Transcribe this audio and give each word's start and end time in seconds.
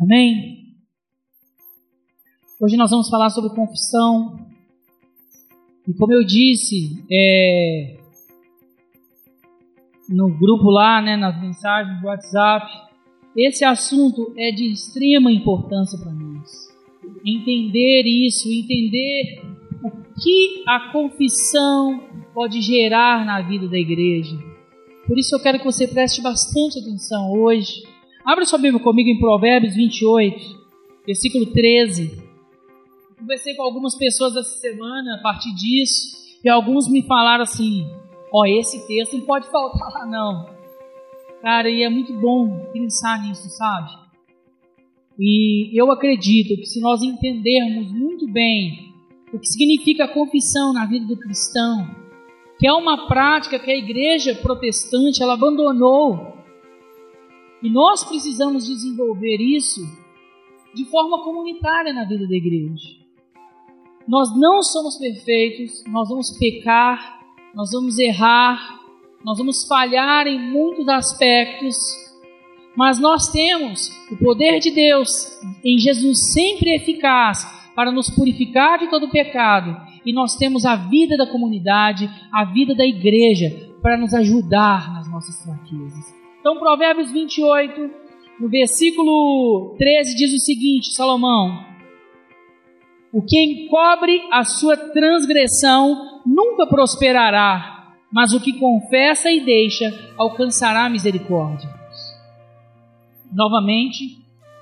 Amém? 0.00 0.76
Hoje 2.58 2.74
nós 2.74 2.90
vamos 2.90 3.10
falar 3.10 3.28
sobre 3.28 3.54
confissão. 3.54 4.46
E 5.86 5.92
como 5.92 6.14
eu 6.14 6.24
disse 6.24 7.04
é, 7.12 7.98
no 10.08 10.30
grupo 10.38 10.70
lá, 10.70 11.02
né, 11.02 11.18
nas 11.18 11.38
mensagens 11.38 12.00
do 12.00 12.06
WhatsApp, 12.06 12.66
esse 13.36 13.62
assunto 13.62 14.32
é 14.38 14.50
de 14.50 14.72
extrema 14.72 15.30
importância 15.30 15.98
para 15.98 16.12
nós. 16.12 16.50
Entender 17.22 18.04
isso, 18.06 18.50
entender 18.50 19.42
o 19.84 19.90
que 20.18 20.64
a 20.66 20.90
confissão 20.92 22.08
pode 22.32 22.62
gerar 22.62 23.26
na 23.26 23.42
vida 23.42 23.68
da 23.68 23.78
igreja. 23.78 24.34
Por 25.06 25.18
isso 25.18 25.34
eu 25.34 25.40
quero 25.40 25.58
que 25.58 25.64
você 25.64 25.86
preste 25.86 26.22
bastante 26.22 26.78
atenção 26.78 27.30
hoje. 27.32 27.82
Abra 28.24 28.44
sua 28.44 28.58
Bíblia 28.58 28.82
comigo 28.82 29.08
em 29.08 29.18
Provérbios 29.18 29.74
28, 29.74 30.60
versículo 31.06 31.46
13 31.46 32.30
conversei 33.20 33.54
com 33.54 33.62
algumas 33.62 33.94
pessoas 33.94 34.34
essa 34.34 34.58
semana 34.58 35.16
a 35.16 35.22
partir 35.22 35.54
disso, 35.54 36.18
e 36.42 36.48
alguns 36.48 36.88
me 36.88 37.02
falaram 37.02 37.42
assim: 37.42 37.86
ó, 38.32 38.40
oh, 38.40 38.46
esse 38.46 38.86
texto 38.86 39.18
não 39.18 39.26
pode 39.26 39.46
faltar 39.52 39.92
lá, 39.92 40.06
não. 40.06 40.48
Cara, 41.42 41.70
e 41.70 41.82
é 41.82 41.88
muito 41.88 42.12
bom 42.14 42.66
pensar 42.72 43.22
nisso, 43.22 43.48
sabe? 43.50 43.90
E 45.18 45.70
eu 45.78 45.90
acredito 45.90 46.56
que 46.56 46.66
se 46.66 46.80
nós 46.80 47.02
entendermos 47.02 47.92
muito 47.92 48.26
bem 48.26 48.90
o 49.32 49.38
que 49.38 49.46
significa 49.46 50.04
a 50.04 50.08
confissão 50.08 50.72
na 50.72 50.86
vida 50.86 51.06
do 51.06 51.16
cristão, 51.16 51.88
que 52.58 52.66
é 52.66 52.72
uma 52.72 53.06
prática 53.06 53.58
que 53.58 53.70
a 53.70 53.76
igreja 53.76 54.34
protestante 54.34 55.22
ela 55.22 55.34
abandonou, 55.34 56.39
e 57.62 57.68
nós 57.68 58.04
precisamos 58.04 58.66
desenvolver 58.66 59.36
isso 59.40 59.80
de 60.74 60.84
forma 60.86 61.22
comunitária 61.22 61.92
na 61.92 62.04
vida 62.04 62.26
da 62.26 62.34
igreja. 62.34 63.00
Nós 64.06 64.36
não 64.36 64.62
somos 64.62 64.96
perfeitos, 64.96 65.84
nós 65.86 66.08
vamos 66.08 66.36
pecar, 66.38 67.20
nós 67.54 67.70
vamos 67.72 67.98
errar, 67.98 68.80
nós 69.24 69.38
vamos 69.38 69.66
falhar 69.66 70.26
em 70.26 70.50
muitos 70.50 70.88
aspectos, 70.88 71.76
mas 72.76 72.98
nós 72.98 73.28
temos 73.28 73.90
o 74.10 74.16
poder 74.16 74.58
de 74.58 74.70
Deus 74.70 75.26
em 75.64 75.78
Jesus 75.78 76.32
sempre 76.32 76.74
eficaz 76.74 77.44
para 77.74 77.92
nos 77.92 78.10
purificar 78.10 78.78
de 78.78 78.88
todo 78.88 79.10
pecado, 79.10 79.76
e 80.04 80.12
nós 80.12 80.34
temos 80.36 80.64
a 80.64 80.76
vida 80.76 81.16
da 81.16 81.26
comunidade, 81.26 82.10
a 82.32 82.44
vida 82.44 82.74
da 82.74 82.86
igreja 82.86 83.70
para 83.82 83.96
nos 83.96 84.14
ajudar 84.14 84.92
nas 84.94 85.10
nossas 85.10 85.42
fraquezas. 85.42 86.19
Então, 86.40 86.58
Provérbios 86.58 87.12
28, 87.12 87.90
no 88.40 88.48
versículo 88.48 89.74
13 89.78 90.16
diz 90.16 90.32
o 90.32 90.38
seguinte: 90.38 90.94
Salomão, 90.94 91.64
o 93.12 93.20
que 93.20 93.38
encobre 93.38 94.22
a 94.32 94.42
sua 94.44 94.76
transgressão 94.76 96.22
nunca 96.24 96.66
prosperará, 96.66 97.94
mas 98.10 98.32
o 98.32 98.40
que 98.40 98.58
confessa 98.58 99.30
e 99.30 99.40
deixa 99.40 100.12
alcançará 100.16 100.88
misericórdia. 100.88 101.68
Novamente, 103.30 104.18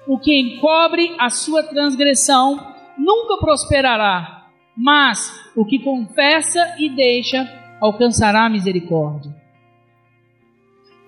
o 0.06 0.18
que 0.18 0.36
encobre 0.36 1.14
a 1.18 1.30
sua 1.30 1.62
transgressão 1.62 2.74
nunca 2.98 3.36
prosperará, 3.38 4.48
mas 4.76 5.50
o 5.54 5.64
que 5.64 5.78
confessa 5.78 6.74
e 6.78 6.88
deixa 6.88 7.48
alcançará 7.80 8.48
misericórdia. 8.48 9.37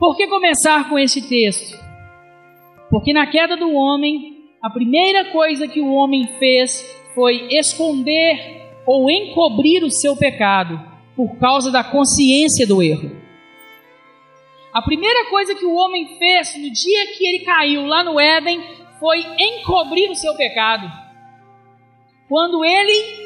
Por 0.01 0.17
que 0.17 0.27
começar 0.29 0.89
com 0.89 0.99
esse 0.99 1.29
texto? 1.29 1.79
Porque 2.89 3.13
na 3.13 3.27
queda 3.27 3.55
do 3.55 3.71
homem, 3.75 4.47
a 4.63 4.71
primeira 4.71 5.27
coisa 5.27 5.69
que 5.69 5.79
o 5.79 5.93
homem 5.93 6.27
fez 6.39 6.83
foi 7.15 7.49
esconder 7.51 8.63
ou 8.87 9.11
encobrir 9.11 9.85
o 9.85 9.91
seu 9.91 10.17
pecado 10.17 10.81
por 11.15 11.37
causa 11.39 11.71
da 11.71 11.85
consciência 11.85 12.67
do 12.67 12.83
erro. 12.83 13.15
A 14.73 14.81
primeira 14.81 15.29
coisa 15.29 15.55
que 15.55 15.67
o 15.67 15.75
homem 15.75 16.17
fez 16.17 16.57
no 16.57 16.73
dia 16.73 17.07
que 17.19 17.27
ele 17.27 17.45
caiu 17.45 17.85
lá 17.85 18.03
no 18.03 18.19
Éden 18.19 18.59
foi 18.99 19.19
encobrir 19.39 20.11
o 20.11 20.15
seu 20.15 20.35
pecado. 20.35 20.91
Quando 22.27 22.65
ele 22.65 23.20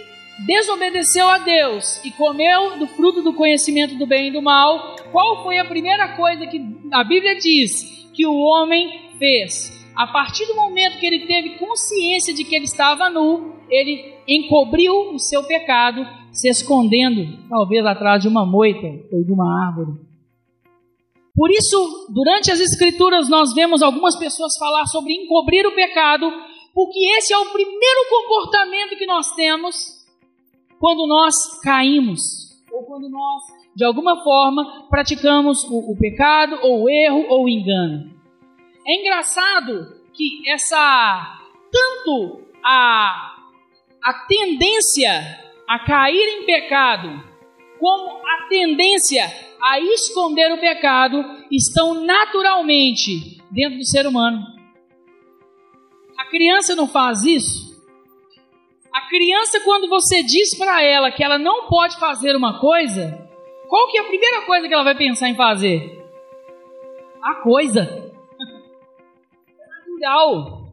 desobedeceu 0.46 1.28
a 1.28 1.38
Deus 1.38 2.04
e 2.04 2.10
comeu 2.10 2.78
do 2.78 2.86
fruto 2.86 3.22
do 3.22 3.32
conhecimento 3.32 3.94
do 3.96 4.06
bem 4.06 4.28
e 4.28 4.32
do 4.32 4.42
mal, 4.42 4.96
qual 5.12 5.42
foi 5.42 5.58
a 5.58 5.64
primeira 5.64 6.16
coisa 6.16 6.46
que 6.46 6.60
a 6.92 7.04
Bíblia 7.04 7.36
diz 7.36 8.08
que 8.12 8.26
o 8.26 8.36
homem 8.36 9.10
fez? 9.18 9.72
A 9.94 10.08
partir 10.08 10.44
do 10.46 10.56
momento 10.56 10.98
que 10.98 11.06
ele 11.06 11.26
teve 11.26 11.56
consciência 11.56 12.34
de 12.34 12.42
que 12.42 12.54
ele 12.54 12.64
estava 12.64 13.08
nu, 13.08 13.54
ele 13.70 14.12
encobriu 14.26 15.12
o 15.12 15.18
seu 15.18 15.44
pecado, 15.44 16.04
se 16.32 16.48
escondendo, 16.48 17.46
talvez 17.48 17.86
atrás 17.86 18.20
de 18.20 18.28
uma 18.28 18.44
moita 18.44 18.86
ou 19.12 19.24
de 19.24 19.32
uma 19.32 19.68
árvore. 19.68 20.00
Por 21.36 21.50
isso, 21.50 22.08
durante 22.12 22.50
as 22.50 22.60
Escrituras, 22.60 23.28
nós 23.28 23.54
vemos 23.54 23.82
algumas 23.82 24.16
pessoas 24.16 24.56
falar 24.56 24.86
sobre 24.86 25.12
encobrir 25.12 25.64
o 25.66 25.74
pecado, 25.74 26.28
porque 26.72 26.98
esse 27.18 27.32
é 27.32 27.38
o 27.38 27.50
primeiro 27.50 28.08
comportamento 28.10 28.96
que 28.96 29.06
nós 29.06 29.32
temos 29.32 30.03
quando 30.84 31.06
nós 31.06 31.62
caímos, 31.62 32.20
ou 32.70 32.82
quando 32.82 33.08
nós, 33.08 33.42
de 33.74 33.82
alguma 33.86 34.22
forma, 34.22 34.86
praticamos 34.90 35.64
o, 35.64 35.92
o 35.92 35.96
pecado, 35.96 36.58
ou 36.60 36.82
o 36.82 36.90
erro, 36.90 37.24
ou 37.30 37.44
o 37.44 37.48
engano. 37.48 38.14
É 38.86 39.00
engraçado 39.00 40.02
que 40.12 40.42
essa, 40.46 41.40
tanto 41.72 42.42
a 42.62 43.30
a 44.02 44.12
tendência 44.28 45.10
a 45.66 45.78
cair 45.86 46.42
em 46.42 46.44
pecado, 46.44 47.24
como 47.80 48.18
a 48.18 48.46
tendência 48.50 49.24
a 49.62 49.80
esconder 49.80 50.52
o 50.52 50.60
pecado, 50.60 51.24
estão 51.50 52.04
naturalmente 52.04 53.40
dentro 53.50 53.78
do 53.78 53.86
ser 53.86 54.06
humano. 54.06 54.44
A 56.18 56.26
criança 56.26 56.76
não 56.76 56.86
faz 56.86 57.24
isso. 57.24 57.73
A 58.94 59.00
criança, 59.08 59.58
quando 59.64 59.88
você 59.88 60.22
diz 60.22 60.56
para 60.56 60.80
ela 60.80 61.10
que 61.10 61.24
ela 61.24 61.36
não 61.36 61.66
pode 61.66 61.98
fazer 61.98 62.36
uma 62.36 62.60
coisa, 62.60 63.28
qual 63.68 63.90
que 63.90 63.98
é 63.98 64.00
a 64.00 64.04
primeira 64.04 64.42
coisa 64.42 64.68
que 64.68 64.72
ela 64.72 64.84
vai 64.84 64.94
pensar 64.94 65.28
em 65.28 65.34
fazer? 65.34 66.00
A 67.20 67.34
coisa. 67.36 68.14
É 69.58 69.90
natural. 69.90 70.64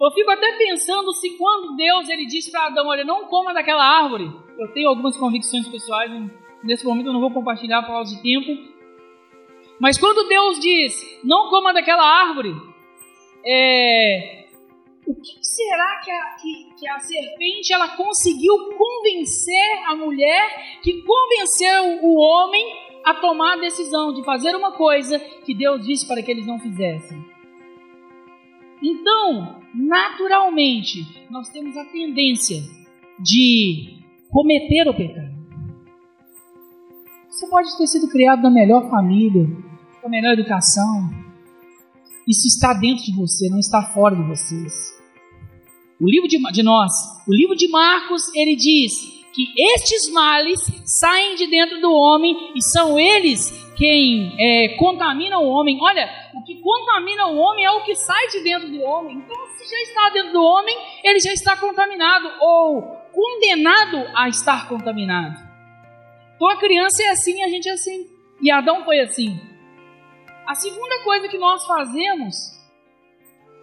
Eu 0.00 0.10
fico 0.12 0.30
até 0.30 0.56
pensando 0.58 1.12
se 1.14 1.36
quando 1.38 1.76
Deus 1.76 2.08
ele 2.08 2.26
disse 2.26 2.50
para 2.50 2.66
Adão, 2.66 2.86
olha, 2.88 3.04
não 3.04 3.26
coma 3.26 3.54
daquela 3.54 3.82
árvore. 3.82 4.30
Eu 4.58 4.68
tenho 4.72 4.88
algumas 4.88 5.16
convicções 5.16 5.66
pessoais, 5.68 6.10
nesse 6.62 6.84
momento 6.84 7.06
eu 7.06 7.12
não 7.12 7.20
vou 7.20 7.30
compartilhar 7.30 7.82
por 7.82 7.92
causa 7.92 8.14
de 8.14 8.22
tempo. 8.22 8.70
Mas 9.78 9.98
quando 9.98 10.28
Deus 10.28 10.60
diz, 10.60 11.20
não 11.24 11.48
coma 11.48 11.72
daquela 11.72 12.02
árvore, 12.02 12.54
é, 13.46 14.39
o 15.06 15.14
que 15.14 15.38
será 15.40 16.00
que 16.04 16.10
a, 16.10 16.36
que, 16.40 16.74
que 16.78 16.88
a 16.88 16.98
serpente 16.98 17.72
ela 17.72 17.96
conseguiu 17.96 18.54
convencer 18.76 19.82
a 19.86 19.96
mulher, 19.96 20.80
que 20.82 21.02
convenceu 21.02 22.04
o 22.04 22.18
homem 22.18 22.64
a 23.04 23.14
tomar 23.14 23.54
a 23.54 23.60
decisão 23.60 24.12
de 24.12 24.24
fazer 24.24 24.54
uma 24.54 24.72
coisa 24.72 25.18
que 25.18 25.54
Deus 25.54 25.86
disse 25.86 26.06
para 26.06 26.22
que 26.22 26.30
eles 26.30 26.46
não 26.46 26.58
fizessem? 26.58 27.18
Então, 28.82 29.62
naturalmente, 29.74 31.00
nós 31.30 31.48
temos 31.50 31.76
a 31.76 31.84
tendência 31.86 32.62
de 33.18 33.98
cometer 34.30 34.88
o 34.88 34.94
pecado. 34.94 35.30
Você 37.28 37.46
pode 37.48 37.76
ter 37.76 37.86
sido 37.86 38.08
criado 38.08 38.42
na 38.42 38.50
melhor 38.50 38.88
família, 38.90 39.46
com 40.00 40.06
a 40.06 40.10
melhor 40.10 40.32
educação. 40.32 41.29
Isso 42.26 42.46
está 42.46 42.72
dentro 42.72 43.04
de 43.04 43.14
você, 43.14 43.48
não 43.48 43.58
está 43.58 43.82
fora 43.82 44.14
de 44.14 44.22
vocês. 44.22 44.72
O 46.00 46.08
livro 46.08 46.28
de, 46.28 46.38
de 46.52 46.62
nós, 46.62 46.92
o 47.28 47.34
livro 47.34 47.56
de 47.56 47.68
Marcos, 47.68 48.22
ele 48.34 48.56
diz 48.56 49.20
que 49.32 49.46
estes 49.74 50.10
males 50.10 50.60
saem 50.84 51.36
de 51.36 51.46
dentro 51.46 51.80
do 51.80 51.92
homem 51.92 52.52
e 52.54 52.62
são 52.62 52.98
eles 52.98 53.50
quem 53.76 54.34
é, 54.38 54.76
contamina 54.76 55.38
o 55.38 55.48
homem. 55.48 55.78
Olha, 55.80 56.08
o 56.34 56.42
que 56.42 56.60
contamina 56.60 57.26
o 57.28 57.36
homem 57.36 57.64
é 57.64 57.70
o 57.70 57.82
que 57.84 57.94
sai 57.94 58.28
de 58.28 58.40
dentro 58.40 58.70
do 58.70 58.82
homem. 58.82 59.16
Então, 59.16 59.36
se 59.56 59.70
já 59.70 59.82
está 59.82 60.10
dentro 60.10 60.32
do 60.32 60.42
homem, 60.42 60.76
ele 61.04 61.20
já 61.20 61.32
está 61.32 61.56
contaminado 61.56 62.30
ou 62.40 62.82
condenado 63.12 64.06
a 64.14 64.28
estar 64.28 64.68
contaminado. 64.68 65.48
Então 66.36 66.48
a 66.48 66.56
criança 66.56 67.02
é 67.02 67.10
assim, 67.10 67.42
a 67.42 67.48
gente 67.48 67.68
é 67.68 67.72
assim. 67.72 68.06
E 68.40 68.50
Adão 68.50 68.84
foi 68.84 69.00
assim. 69.00 69.38
A 70.50 70.54
segunda 70.56 71.04
coisa 71.04 71.28
que 71.28 71.38
nós 71.38 71.64
fazemos, 71.64 72.34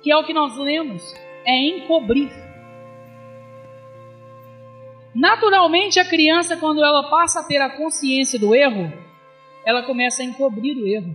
que 0.02 0.10
é 0.10 0.16
o 0.16 0.24
que 0.24 0.32
nós 0.32 0.56
lemos, 0.56 1.04
é 1.44 1.68
encobrir. 1.68 2.32
Naturalmente, 5.14 6.00
a 6.00 6.06
criança, 6.06 6.56
quando 6.56 6.82
ela 6.82 7.10
passa 7.10 7.42
a 7.42 7.44
ter 7.44 7.58
a 7.58 7.76
consciência 7.76 8.40
do 8.40 8.56
erro, 8.56 8.90
ela 9.66 9.84
começa 9.84 10.22
a 10.22 10.26
encobrir 10.26 10.78
o 10.78 10.88
erro. 10.88 11.14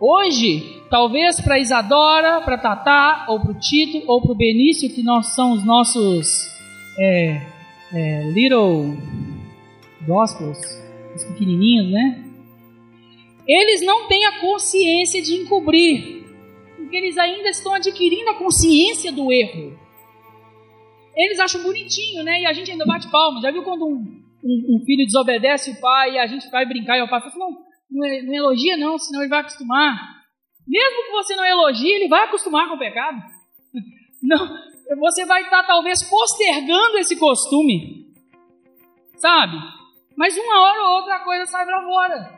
Hoje, 0.00 0.82
talvez 0.90 1.40
para 1.40 1.60
Isadora, 1.60 2.40
para 2.40 2.58
Tatá, 2.58 3.26
ou 3.28 3.38
para 3.38 3.52
o 3.52 3.60
Tito, 3.60 4.02
ou 4.04 4.20
para 4.20 4.32
o 4.32 4.36
Benício, 4.36 4.92
que 4.92 5.04
nós 5.04 5.26
são 5.26 5.52
os 5.52 5.64
nossos 5.64 6.50
é, 6.98 7.40
é, 7.92 8.30
little 8.32 8.98
gospels, 10.04 10.58
os 11.14 11.22
pequenininhos, 11.22 11.88
né? 11.92 12.33
Eles 13.46 13.82
não 13.82 14.08
têm 14.08 14.24
a 14.26 14.40
consciência 14.40 15.20
de 15.22 15.34
encobrir, 15.34 16.24
porque 16.76 16.96
eles 16.96 17.18
ainda 17.18 17.48
estão 17.50 17.74
adquirindo 17.74 18.30
a 18.30 18.34
consciência 18.34 19.12
do 19.12 19.30
erro. 19.30 19.78
Eles 21.16 21.38
acham 21.38 21.62
bonitinho, 21.62 22.24
né? 22.24 22.40
E 22.40 22.46
a 22.46 22.52
gente 22.52 22.70
ainda 22.70 22.84
bate 22.84 23.08
palmas. 23.10 23.42
Já 23.42 23.50
viu 23.50 23.62
quando 23.62 23.86
um, 23.86 24.22
um, 24.42 24.76
um 24.76 24.84
filho 24.84 25.04
desobedece 25.04 25.70
o 25.70 25.80
pai 25.80 26.14
e 26.14 26.18
a 26.18 26.26
gente 26.26 26.50
vai 26.50 26.66
brincar 26.66 26.98
e 26.98 27.02
o 27.02 27.08
pai 27.08 27.20
fala, 27.20 27.34
não, 27.36 27.50
não, 27.90 28.22
não 28.24 28.34
elogia 28.34 28.76
não, 28.76 28.98
senão 28.98 29.20
ele 29.20 29.30
vai 29.30 29.40
acostumar. 29.40 30.24
Mesmo 30.66 31.04
que 31.04 31.12
você 31.12 31.36
não 31.36 31.44
elogie, 31.44 31.92
ele 31.92 32.08
vai 32.08 32.24
acostumar 32.24 32.68
com 32.68 32.76
o 32.76 32.78
pecado. 32.78 33.18
Não, 34.22 34.56
você 34.98 35.26
vai 35.26 35.42
estar 35.42 35.62
talvez 35.64 36.02
postergando 36.08 36.96
esse 36.96 37.14
costume. 37.16 38.06
Sabe? 39.16 39.58
Mas 40.16 40.34
uma 40.34 40.62
hora 40.62 40.82
ou 40.82 40.96
outra 40.96 41.16
a 41.16 41.24
coisa 41.24 41.44
sai 41.44 41.66
para 41.66 41.82
fora. 41.82 42.33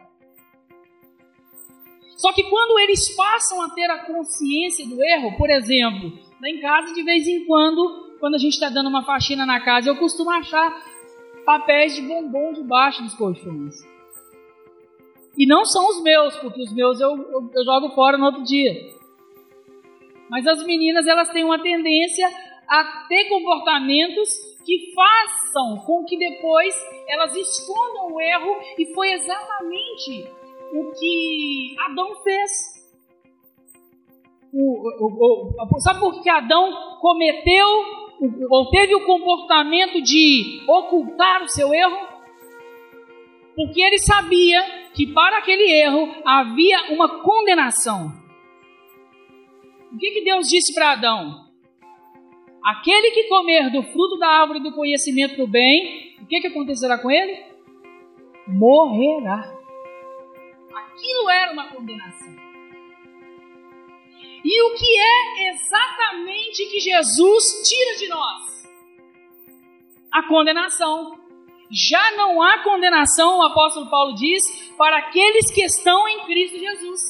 Só 2.17 2.33
que 2.33 2.45
quando 2.45 2.79
eles 2.81 3.15
passam 3.15 3.63
a 3.63 3.71
ter 3.71 3.91
a 3.91 4.05
consciência 4.05 4.87
do 4.87 5.03
erro, 5.05 5.37
por 5.37 5.51
exemplo, 5.51 6.13
lá 6.41 6.49
em 6.49 6.61
casa 6.61 6.93
de 6.95 7.03
vez 7.03 7.29
em 7.29 7.45
quando, 7.45 8.17
quando 8.19 8.35
a 8.35 8.39
gente 8.39 8.55
está 8.55 8.71
dando 8.71 8.89
uma 8.89 9.05
faxina 9.05 9.45
na 9.45 9.61
casa, 9.61 9.91
eu 9.91 9.97
costumo 9.97 10.31
achar 10.31 10.83
papéis 11.45 11.95
de 11.95 12.03
bombom 12.03 12.53
debaixo 12.55 13.03
dos 13.03 13.15
colchões. 13.15 13.75
E 15.39 15.47
não 15.47 15.67
são 15.67 15.87
os 15.91 16.03
meus, 16.03 16.37
porque 16.39 16.63
os 16.63 16.73
meus 16.73 16.99
eu, 16.99 17.11
eu, 17.11 17.51
eu 17.55 17.65
jogo 17.65 17.95
fora 17.95 18.17
no 18.17 18.25
outro 18.25 18.43
dia. 18.43 18.73
Mas 20.31 20.47
as 20.47 20.65
meninas 20.65 21.07
elas 21.07 21.29
têm 21.29 21.45
uma 21.45 21.63
tendência 21.63 22.27
a 22.67 23.07
ter 23.09 23.29
comportamentos 23.29 24.29
que 24.65 24.93
façam 24.95 25.85
com 25.87 26.05
que 26.05 26.17
depois 26.19 26.75
elas 27.09 27.37
escondam 27.37 28.13
o 28.13 28.21
erro 28.21 28.57
e 28.79 28.93
foi 28.93 29.13
exatamente 29.13 30.27
o 30.73 30.93
que 30.93 31.77
Adão 31.89 32.15
fez. 32.23 32.51
O, 34.53 35.05
o, 35.05 35.49
o, 35.49 35.81
sabe 35.81 36.01
por 36.01 36.23
que 36.23 36.31
Adão 36.31 36.99
cometeu 37.01 37.67
ou 38.51 38.71
teve 38.71 38.95
o 38.95 39.05
comportamento 39.05 40.01
de 40.01 40.63
ocultar 40.67 41.43
o 41.43 41.49
seu 41.49 41.75
erro? 41.75 42.17
Porque 43.55 43.81
ele 43.81 43.99
sabia 43.99 44.63
que 44.95 45.07
para 45.13 45.39
aquele 45.39 45.71
erro 45.71 46.15
havia 46.25 46.93
uma 46.93 47.23
condenação. 47.23 48.13
O 49.93 49.99
que, 49.99 50.11
que 50.11 50.25
Deus 50.25 50.49
disse 50.49 50.75
para 50.75 50.93
Adão? 50.93 51.47
Aquele 52.63 53.13
que 53.13 53.29
comer 53.29 53.71
do 53.71 53.83
fruto 53.83 54.19
da 54.19 54.27
árvore 54.27 54.61
do 54.61 54.73
conhecimento 54.73 55.37
do 55.37 55.47
bem, 55.47 56.17
o 56.21 56.27
que, 56.27 56.41
que 56.41 56.49
acontecerá 56.49 56.99
com 56.99 57.11
ele? 57.11 57.45
Morrerá. 58.49 59.56
Aquilo 60.97 61.29
era 61.29 61.53
uma 61.53 61.69
condenação. 61.69 62.35
E 64.43 64.63
o 64.63 64.75
que 64.75 64.99
é 64.99 65.51
exatamente 65.51 66.67
que 66.71 66.81
Jesus 66.81 67.69
tira 67.69 67.99
de 67.99 68.09
nós? 68.09 68.69
A 70.11 70.23
condenação. 70.27 71.21
Já 71.71 72.13
não 72.13 72.41
há 72.41 72.63
condenação, 72.63 73.39
o 73.39 73.43
apóstolo 73.43 73.91
Paulo 73.91 74.15
diz, 74.15 74.71
para 74.79 74.99
aqueles 74.99 75.51
que 75.51 75.63
estão 75.63 76.09
em 76.09 76.25
Cristo 76.25 76.59
Jesus. 76.59 77.03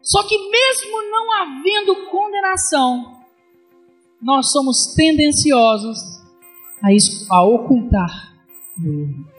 Só 0.00 0.22
que, 0.28 0.38
mesmo 0.48 1.02
não 1.10 1.32
havendo 1.32 2.06
condenação, 2.06 3.24
nós 4.22 4.52
somos 4.52 4.94
tendenciosos 4.94 5.98
a, 6.82 7.34
a 7.34 7.42
ocultar 7.42 8.32
o 8.78 8.88
erro. 8.88 9.33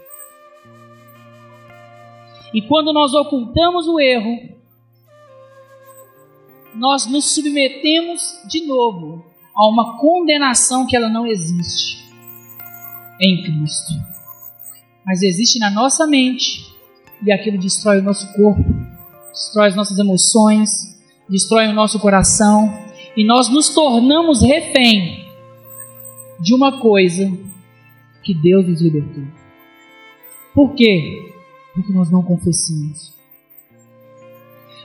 E 2.55 2.61
quando 2.61 2.93
nós 2.93 3.13
ocultamos 3.13 3.85
o 3.85 3.99
erro, 3.99 4.55
nós 6.73 7.05
nos 7.05 7.35
submetemos 7.35 8.39
de 8.47 8.65
novo 8.65 9.25
a 9.53 9.67
uma 9.67 9.97
condenação 9.97 10.87
que 10.87 10.95
ela 10.95 11.09
não 11.09 11.27
existe 11.27 12.01
em 13.19 13.43
Cristo. 13.43 13.91
Mas 15.05 15.21
existe 15.21 15.59
na 15.59 15.69
nossa 15.69 16.07
mente 16.07 16.65
e 17.21 17.29
aquilo 17.29 17.57
destrói 17.57 17.99
o 17.99 18.03
nosso 18.03 18.31
corpo, 18.31 18.63
destrói 19.33 19.67
as 19.67 19.75
nossas 19.75 19.99
emoções, 19.99 20.97
destrói 21.27 21.67
o 21.67 21.73
nosso 21.73 21.99
coração 21.99 22.73
e 23.17 23.25
nós 23.25 23.49
nos 23.49 23.67
tornamos 23.67 24.41
refém 24.41 25.25
de 26.39 26.55
uma 26.55 26.79
coisa 26.79 27.37
que 28.23 28.33
Deus 28.33 28.65
nos 28.65 28.81
libertou. 28.81 29.25
Por 30.53 30.73
quê? 30.73 31.34
Porque 31.75 31.91
nós 31.91 32.09
não 32.09 32.23
confessamos. 32.23 33.13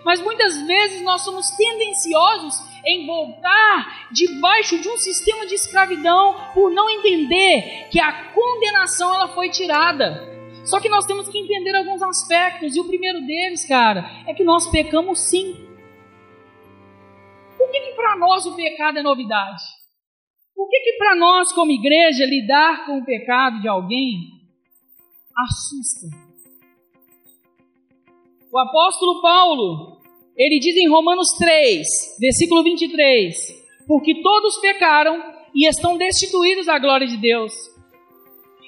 Mas 0.05 0.21
muitas 0.21 0.61
vezes 0.67 1.03
nós 1.03 1.23
somos 1.23 1.51
tendenciosos 1.51 2.55
em 2.85 3.07
voltar 3.07 4.09
debaixo 4.11 4.81
de 4.81 4.89
um 4.89 4.97
sistema 4.97 5.47
de 5.47 5.55
escravidão 5.55 6.35
por 6.53 6.71
não 6.73 6.89
entender 6.91 7.89
que 7.91 8.01
a 8.01 8.33
condenação 8.33 9.15
ela 9.15 9.29
foi 9.29 9.51
tirada. 9.51 10.29
Só 10.65 10.81
que 10.81 10.89
nós 10.89 11.07
temos 11.07 11.29
que 11.29 11.39
entender 11.39 11.75
alguns 11.77 12.03
aspectos, 12.03 12.75
e 12.75 12.81
o 12.81 12.87
primeiro 12.87 13.21
deles, 13.27 13.65
cara, 13.65 14.11
é 14.27 14.35
que 14.35 14.45
nós 14.45 14.69
pecamos 14.71 15.21
sim. 15.21 15.55
Por 17.57 17.71
que, 17.71 17.81
que 17.81 17.93
para 17.93 18.17
nós 18.17 18.47
o 18.47 18.57
pecado 18.57 18.99
é 18.99 19.03
novidade? 19.03 19.63
Por 20.55 20.69
que, 20.69 20.81
que 20.81 20.93
para 20.99 21.15
nós, 21.17 21.53
como 21.53 21.71
igreja, 21.71 22.25
lidar 22.27 22.85
com 22.85 22.99
o 22.99 23.05
pecado 23.05 23.61
de 23.61 23.69
alguém 23.69 24.19
assusta? 25.37 26.30
O 28.53 28.59
apóstolo 28.59 29.23
Paulo, 29.23 30.01
ele 30.37 30.59
diz 30.59 30.77
em 30.77 30.89
Romanos 30.89 31.29
3, 31.39 31.87
versículo 32.19 32.65
23: 32.65 33.37
Porque 33.87 34.21
todos 34.23 34.59
pecaram 34.59 35.23
e 35.55 35.69
estão 35.69 35.97
destituídos 35.97 36.67
da 36.67 36.77
glória 36.77 37.07
de 37.07 37.17
Deus. 37.17 37.53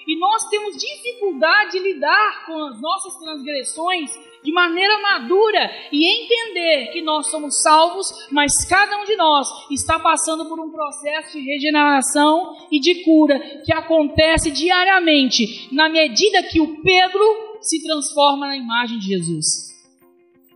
E 0.06 0.17
nós 0.20 0.49
temos 0.49 0.76
dificuldade 0.76 1.73
de 1.73 1.79
lidar 1.81 2.46
com 2.46 2.64
as 2.67 2.81
nossas 2.81 3.17
transgressões 3.17 4.11
de 4.44 4.52
maneira 4.52 5.00
madura 5.00 5.69
e 5.90 6.06
entender 6.06 6.93
que 6.93 7.03
nós 7.03 7.27
somos 7.29 7.60
salvos, 7.60 8.29
mas 8.31 8.65
cada 8.65 9.01
um 9.01 9.05
de 9.05 9.17
nós 9.17 9.48
está 9.69 9.98
passando 9.98 10.46
por 10.46 10.60
um 10.60 10.70
processo 10.70 11.32
de 11.32 11.44
regeneração 11.44 12.55
e 12.70 12.79
de 12.79 13.03
cura 13.03 13.62
que 13.65 13.72
acontece 13.72 14.53
diariamente, 14.53 15.69
na 15.72 15.89
medida 15.89 16.43
que 16.44 16.60
o 16.60 16.81
Pedro 16.82 17.58
se 17.60 17.82
transforma 17.82 18.46
na 18.46 18.56
imagem 18.56 18.98
de 19.01 19.06
Jesus 19.06 19.71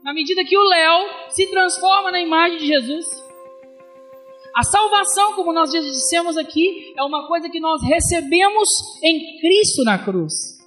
na 0.07 0.15
medida 0.15 0.45
que 0.45 0.57
o 0.57 0.63
Léo 0.63 1.09
se 1.31 1.51
transforma 1.51 2.13
na 2.13 2.21
imagem 2.21 2.59
de 2.59 2.67
Jesus. 2.69 3.05
A 4.55 4.63
salvação, 4.63 5.33
como 5.33 5.53
nós 5.53 5.73
já 5.73 5.81
dissemos 5.81 6.37
aqui, 6.37 6.95
é 6.97 7.03
uma 7.03 7.27
coisa 7.27 7.51
que 7.51 7.59
nós 7.59 7.83
recebemos 7.83 8.69
em 9.03 9.37
Cristo 9.41 9.83
na 9.83 9.99
cruz. 9.99 10.65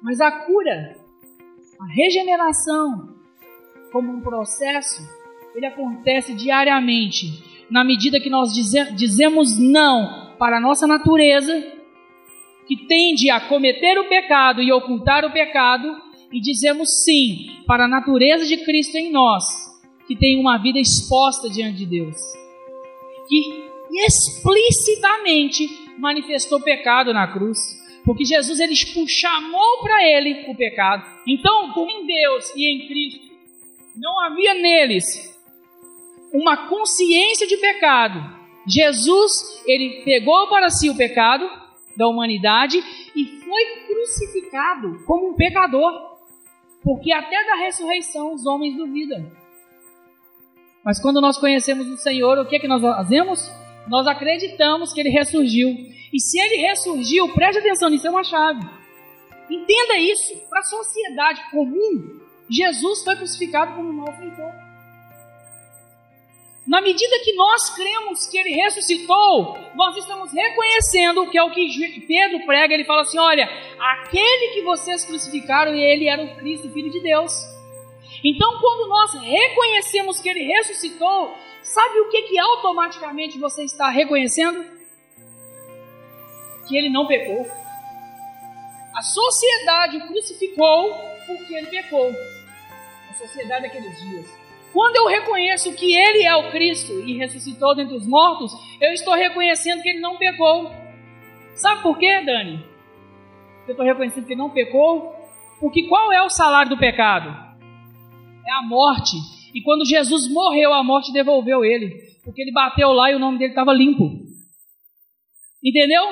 Mas 0.00 0.20
a 0.20 0.30
cura, 0.30 0.96
a 1.80 1.92
regeneração, 1.92 3.12
como 3.90 4.12
um 4.12 4.20
processo, 4.20 5.02
ele 5.56 5.66
acontece 5.66 6.32
diariamente, 6.32 7.42
na 7.68 7.82
medida 7.82 8.20
que 8.20 8.30
nós 8.30 8.52
dizemos 8.94 9.58
não 9.58 10.36
para 10.38 10.58
a 10.58 10.60
nossa 10.60 10.86
natureza, 10.86 11.60
que 12.68 12.86
tende 12.86 13.30
a 13.30 13.40
cometer 13.40 13.98
o 13.98 14.08
pecado 14.08 14.62
e 14.62 14.72
ocultar 14.72 15.24
o 15.24 15.32
pecado, 15.32 16.05
e 16.36 16.40
dizemos 16.40 17.02
sim 17.02 17.62
para 17.66 17.86
a 17.86 17.88
natureza 17.88 18.44
de 18.44 18.58
Cristo 18.58 18.94
em 18.98 19.10
nós, 19.10 19.42
que 20.06 20.14
tem 20.14 20.38
uma 20.38 20.58
vida 20.58 20.78
exposta 20.78 21.48
diante 21.48 21.78
de 21.78 21.86
Deus, 21.86 22.14
que 23.26 23.70
explicitamente 24.04 25.66
manifestou 25.98 26.60
pecado 26.60 27.14
na 27.14 27.26
cruz, 27.26 27.58
porque 28.04 28.22
Jesus 28.22 28.60
ele 28.60 28.74
chamou 28.76 29.78
para 29.80 30.06
ele 30.06 30.44
o 30.50 30.54
pecado. 30.54 31.06
Então, 31.26 31.72
como 31.72 31.90
em 31.90 32.06
Deus 32.06 32.54
e 32.54 32.66
em 32.66 32.86
Cristo 32.86 33.34
não 33.96 34.20
havia 34.20 34.52
neles 34.52 35.34
uma 36.34 36.68
consciência 36.68 37.46
de 37.46 37.56
pecado, 37.56 38.22
Jesus 38.66 39.62
ele 39.64 40.02
pegou 40.04 40.48
para 40.48 40.68
si 40.68 40.90
o 40.90 40.96
pecado 40.98 41.48
da 41.96 42.06
humanidade 42.06 42.76
e 43.16 43.24
foi 43.24 43.64
crucificado 43.86 45.02
como 45.06 45.30
um 45.30 45.34
pecador 45.34 46.15
porque 46.86 47.12
até 47.12 47.44
da 47.44 47.56
ressurreição 47.56 48.32
os 48.32 48.46
homens 48.46 48.76
duvidam. 48.76 49.28
Mas 50.84 51.00
quando 51.00 51.20
nós 51.20 51.36
conhecemos 51.36 51.88
o 51.88 51.96
Senhor, 51.96 52.38
o 52.38 52.46
que 52.46 52.54
é 52.54 52.58
que 52.60 52.68
nós 52.68 52.80
fazemos? 52.80 53.50
Nós 53.88 54.06
acreditamos 54.06 54.92
que 54.92 55.00
ele 55.00 55.08
ressurgiu. 55.08 55.68
E 56.12 56.20
se 56.20 56.38
ele 56.38 56.58
ressurgiu, 56.68 57.34
preste 57.34 57.58
atenção 57.58 57.90
nisso, 57.90 58.06
é 58.06 58.10
uma 58.10 58.22
chave. 58.22 58.60
Entenda 59.50 59.98
isso 59.98 60.36
para 60.48 60.60
a 60.60 60.62
sociedade 60.62 61.50
comum. 61.50 62.20
Jesus 62.48 63.02
foi 63.02 63.16
crucificado 63.16 63.74
como 63.74 63.88
um 63.88 63.92
malfeitor. 63.92 64.52
Na 66.66 66.80
medida 66.80 67.20
que 67.22 67.32
nós 67.34 67.70
cremos 67.70 68.26
que 68.26 68.36
ele 68.36 68.50
ressuscitou, 68.50 69.56
nós 69.76 69.96
estamos 69.96 70.32
reconhecendo 70.32 71.30
que 71.30 71.38
é 71.38 71.42
o 71.44 71.52
que 71.52 72.00
Pedro 72.08 72.44
prega. 72.44 72.74
Ele 72.74 72.84
fala 72.84 73.02
assim: 73.02 73.18
olha, 73.18 73.48
aquele 73.78 74.54
que 74.54 74.62
vocês 74.62 75.04
crucificaram, 75.04 75.72
ele 75.72 76.08
era 76.08 76.24
o 76.24 76.36
Cristo, 76.36 76.68
Filho 76.72 76.90
de 76.90 77.00
Deus. 77.00 77.32
Então, 78.24 78.58
quando 78.60 78.88
nós 78.88 79.14
reconhecemos 79.14 80.20
que 80.20 80.28
ele 80.28 80.42
ressuscitou, 80.42 81.36
sabe 81.62 82.00
o 82.00 82.08
que, 82.08 82.22
que 82.22 82.38
automaticamente 82.38 83.38
você 83.38 83.62
está 83.62 83.88
reconhecendo? 83.88 84.64
Que 86.66 86.76
ele 86.76 86.90
não 86.90 87.06
pecou. 87.06 87.46
A 88.92 89.02
sociedade 89.02 89.98
o 89.98 90.08
crucificou 90.08 90.92
porque 91.28 91.54
ele 91.54 91.66
pecou. 91.68 92.10
A 93.10 93.14
sociedade 93.14 93.62
daqueles 93.62 94.00
dias. 94.00 94.45
Quando 94.76 94.96
eu 94.96 95.06
reconheço 95.06 95.74
que 95.74 95.94
ele 95.94 96.22
é 96.24 96.36
o 96.36 96.50
Cristo 96.50 96.92
e 97.08 97.16
ressuscitou 97.16 97.74
dentre 97.74 97.96
os 97.96 98.06
mortos, 98.06 98.52
eu 98.78 98.92
estou 98.92 99.14
reconhecendo 99.14 99.80
que 99.80 99.88
ele 99.88 100.00
não 100.00 100.18
pecou. 100.18 100.70
Sabe 101.54 101.80
por 101.80 101.96
quê, 101.96 102.20
Dani? 102.20 102.62
Eu 103.66 103.70
estou 103.70 103.86
reconhecendo 103.86 104.26
que 104.26 104.34
ele 104.34 104.38
não 104.38 104.50
pecou. 104.50 105.14
Porque 105.58 105.88
qual 105.88 106.12
é 106.12 106.22
o 106.22 106.28
salário 106.28 106.68
do 106.68 106.76
pecado? 106.76 107.30
É 108.46 108.52
a 108.52 108.60
morte. 108.60 109.16
E 109.54 109.62
quando 109.62 109.88
Jesus 109.88 110.30
morreu, 110.30 110.74
a 110.74 110.84
morte 110.84 111.10
devolveu 111.10 111.64
ele. 111.64 111.96
Porque 112.22 112.42
ele 112.42 112.52
bateu 112.52 112.92
lá 112.92 113.10
e 113.10 113.14
o 113.14 113.18
nome 113.18 113.38
dele 113.38 113.52
estava 113.52 113.72
limpo. 113.72 114.10
Entendeu? 115.64 116.02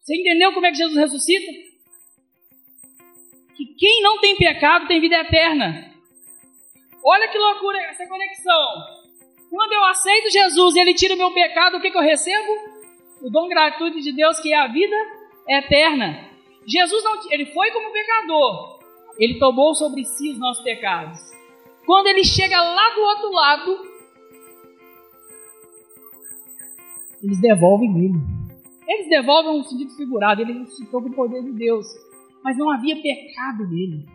Você 0.00 0.16
entendeu 0.16 0.54
como 0.54 0.64
é 0.64 0.70
que 0.70 0.78
Jesus 0.78 0.96
ressuscita? 0.96 1.52
Que 3.54 3.66
quem 3.78 4.00
não 4.00 4.18
tem 4.18 4.34
pecado 4.34 4.88
tem 4.88 4.98
vida 4.98 5.16
eterna. 5.16 5.91
Olha 7.04 7.28
que 7.28 7.38
loucura 7.38 7.82
essa 7.82 8.06
conexão. 8.06 8.68
Quando 9.50 9.72
eu 9.72 9.84
aceito 9.84 10.30
Jesus 10.30 10.74
e 10.74 10.80
Ele 10.80 10.94
tira 10.94 11.14
o 11.14 11.18
meu 11.18 11.32
pecado, 11.32 11.76
o 11.76 11.80
que, 11.80 11.90
que 11.90 11.98
eu 11.98 12.02
recebo? 12.02 12.52
O 13.20 13.30
dom 13.30 13.48
gratuito 13.48 14.00
de 14.00 14.12
Deus, 14.12 14.40
que 14.40 14.52
é 14.52 14.56
a 14.56 14.68
vida 14.68 14.96
eterna. 15.48 16.30
Jesus 16.66 17.02
não, 17.04 17.14
ele 17.30 17.46
foi 17.46 17.70
como 17.70 17.92
pecador. 17.92 18.78
Ele 19.18 19.38
tomou 19.38 19.74
sobre 19.74 20.04
si 20.04 20.30
os 20.30 20.38
nossos 20.38 20.62
pecados. 20.62 21.18
Quando 21.84 22.06
ele 22.06 22.24
chega 22.24 22.60
lá 22.60 22.94
do 22.94 23.00
outro 23.00 23.32
lado, 23.32 23.92
eles 27.22 27.40
devolvem 27.40 27.90
ele. 28.04 28.18
Eles 28.88 29.08
devolvem 29.08 29.60
um 29.60 29.64
sentido 29.64 29.94
figurado. 29.96 30.42
Ele 30.42 30.60
ressuscitou 30.60 31.02
com 31.02 31.08
o 31.08 31.14
poder 31.14 31.42
de 31.42 31.52
Deus. 31.52 31.86
Mas 32.42 32.56
não 32.56 32.70
havia 32.70 33.00
pecado 33.00 33.68
nele. 33.68 34.06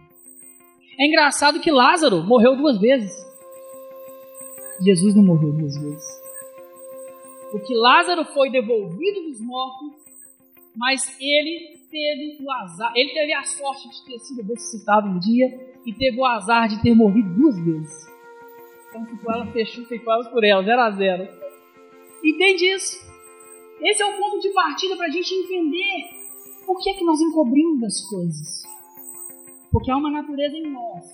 É 1.00 1.06
engraçado 1.06 1.60
que 1.60 1.72
Lázaro 1.72 2.24
morreu 2.24 2.56
duas 2.56 2.80
vezes. 2.80 3.14
Jesus 4.82 5.16
não 5.16 5.24
morreu 5.24 5.54
duas 5.54 5.78
vezes. 5.78 6.22
Porque 7.52 7.74
Lázaro 7.76 8.26
foi 8.26 8.50
devolvido 8.50 9.22
dos 9.24 9.40
mortos, 9.40 9.94
mas 10.76 11.16
ele 11.20 11.78
teve 11.90 12.44
o 12.44 12.52
azar, 12.52 12.92
ele 12.96 13.14
teve 13.14 13.34
a 13.34 13.44
sorte 13.44 13.90
de 13.90 14.06
ter 14.06 14.20
sido 14.20 14.44
ressuscitado 14.44 15.08
um 15.08 15.20
dia 15.20 15.48
e 15.86 15.94
teve 15.94 16.20
o 16.20 16.26
azar 16.26 16.68
de 16.68 16.82
ter 16.82 16.94
morrido 16.94 17.30
duas 17.34 17.58
vezes. 17.60 18.08
Então 18.90 19.06
ficou 19.06 19.34
ela 19.34 19.46
fechou, 19.52 19.86
ficou 19.86 20.14
elas 20.14 20.28
por 20.30 20.44
ela, 20.44 20.64
zero 20.64 20.82
a 20.82 20.92
zero. 20.92 21.28
Entende 22.24 22.66
isso? 22.74 22.98
Esse 23.82 24.02
é 24.02 24.06
o 24.06 24.18
ponto 24.18 24.40
de 24.40 24.50
partida 24.50 24.98
para 24.98 25.06
a 25.06 25.12
gente 25.12 25.34
entender 25.34 26.10
por 26.66 26.80
que 26.82 26.90
é 26.90 26.94
que 26.96 27.06
nós 27.06 27.22
encobrimos 27.22 27.84
as 27.84 28.02
coisas. 28.10 28.77
Porque 29.72 29.92
há 29.92 29.98
uma 29.98 30.12
natureza 30.12 30.58
em 30.58 30.72
nós 30.72 31.12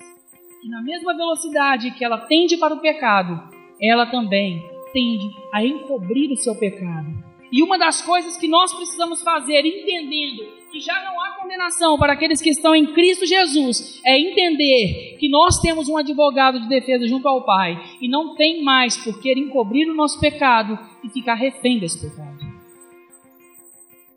que, 0.61 0.69
na 0.69 0.81
mesma 0.81 1.15
velocidade 1.15 1.91
que 1.91 2.05
ela 2.05 2.19
tende 2.19 2.57
para 2.57 2.73
o 2.73 2.79
pecado, 2.79 3.49
ela 3.81 4.05
também 4.05 4.61
tende 4.93 5.29
a 5.51 5.65
encobrir 5.65 6.31
o 6.31 6.37
seu 6.37 6.55
pecado. 6.55 7.23
E 7.51 7.61
uma 7.61 7.77
das 7.77 8.01
coisas 8.01 8.37
que 8.37 8.47
nós 8.47 8.73
precisamos 8.73 9.21
fazer, 9.21 9.63
entendendo 9.65 10.43
que 10.71 10.79
já 10.79 11.03
não 11.03 11.21
há 11.21 11.37
condenação 11.39 11.99
para 11.99 12.13
aqueles 12.13 12.41
que 12.41 12.49
estão 12.49 12.73
em 12.73 12.93
Cristo 12.93 13.27
Jesus, 13.27 14.01
é 14.03 14.17
entender 14.19 15.17
que 15.19 15.29
nós 15.29 15.59
temos 15.59 15.87
um 15.87 15.97
advogado 15.97 16.59
de 16.59 16.67
defesa 16.67 17.07
junto 17.07 17.27
ao 17.27 17.45
Pai 17.45 17.79
e 18.01 18.07
não 18.07 18.33
tem 18.35 18.63
mais 18.63 18.97
por 18.97 19.21
que 19.21 19.31
encobrir 19.33 19.87
o 19.87 19.93
nosso 19.93 20.19
pecado 20.19 20.79
e 21.03 21.09
ficar 21.09 21.35
refém 21.35 21.79
desse 21.79 22.09
pecado. 22.09 22.39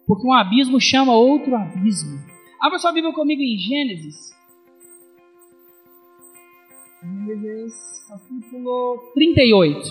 Porque 0.07 0.27
um 0.27 0.33
abismo 0.33 0.81
chama 0.81 1.13
outro 1.13 1.55
abismo. 1.55 2.36
Abra 2.67 2.81
sua 2.81 2.91
Bíblia 2.91 3.15
comigo 3.15 3.41
em 3.41 3.57
Gênesis. 3.57 4.37
Gênesis, 7.01 7.75
capítulo 8.09 9.13
38. 9.15 9.89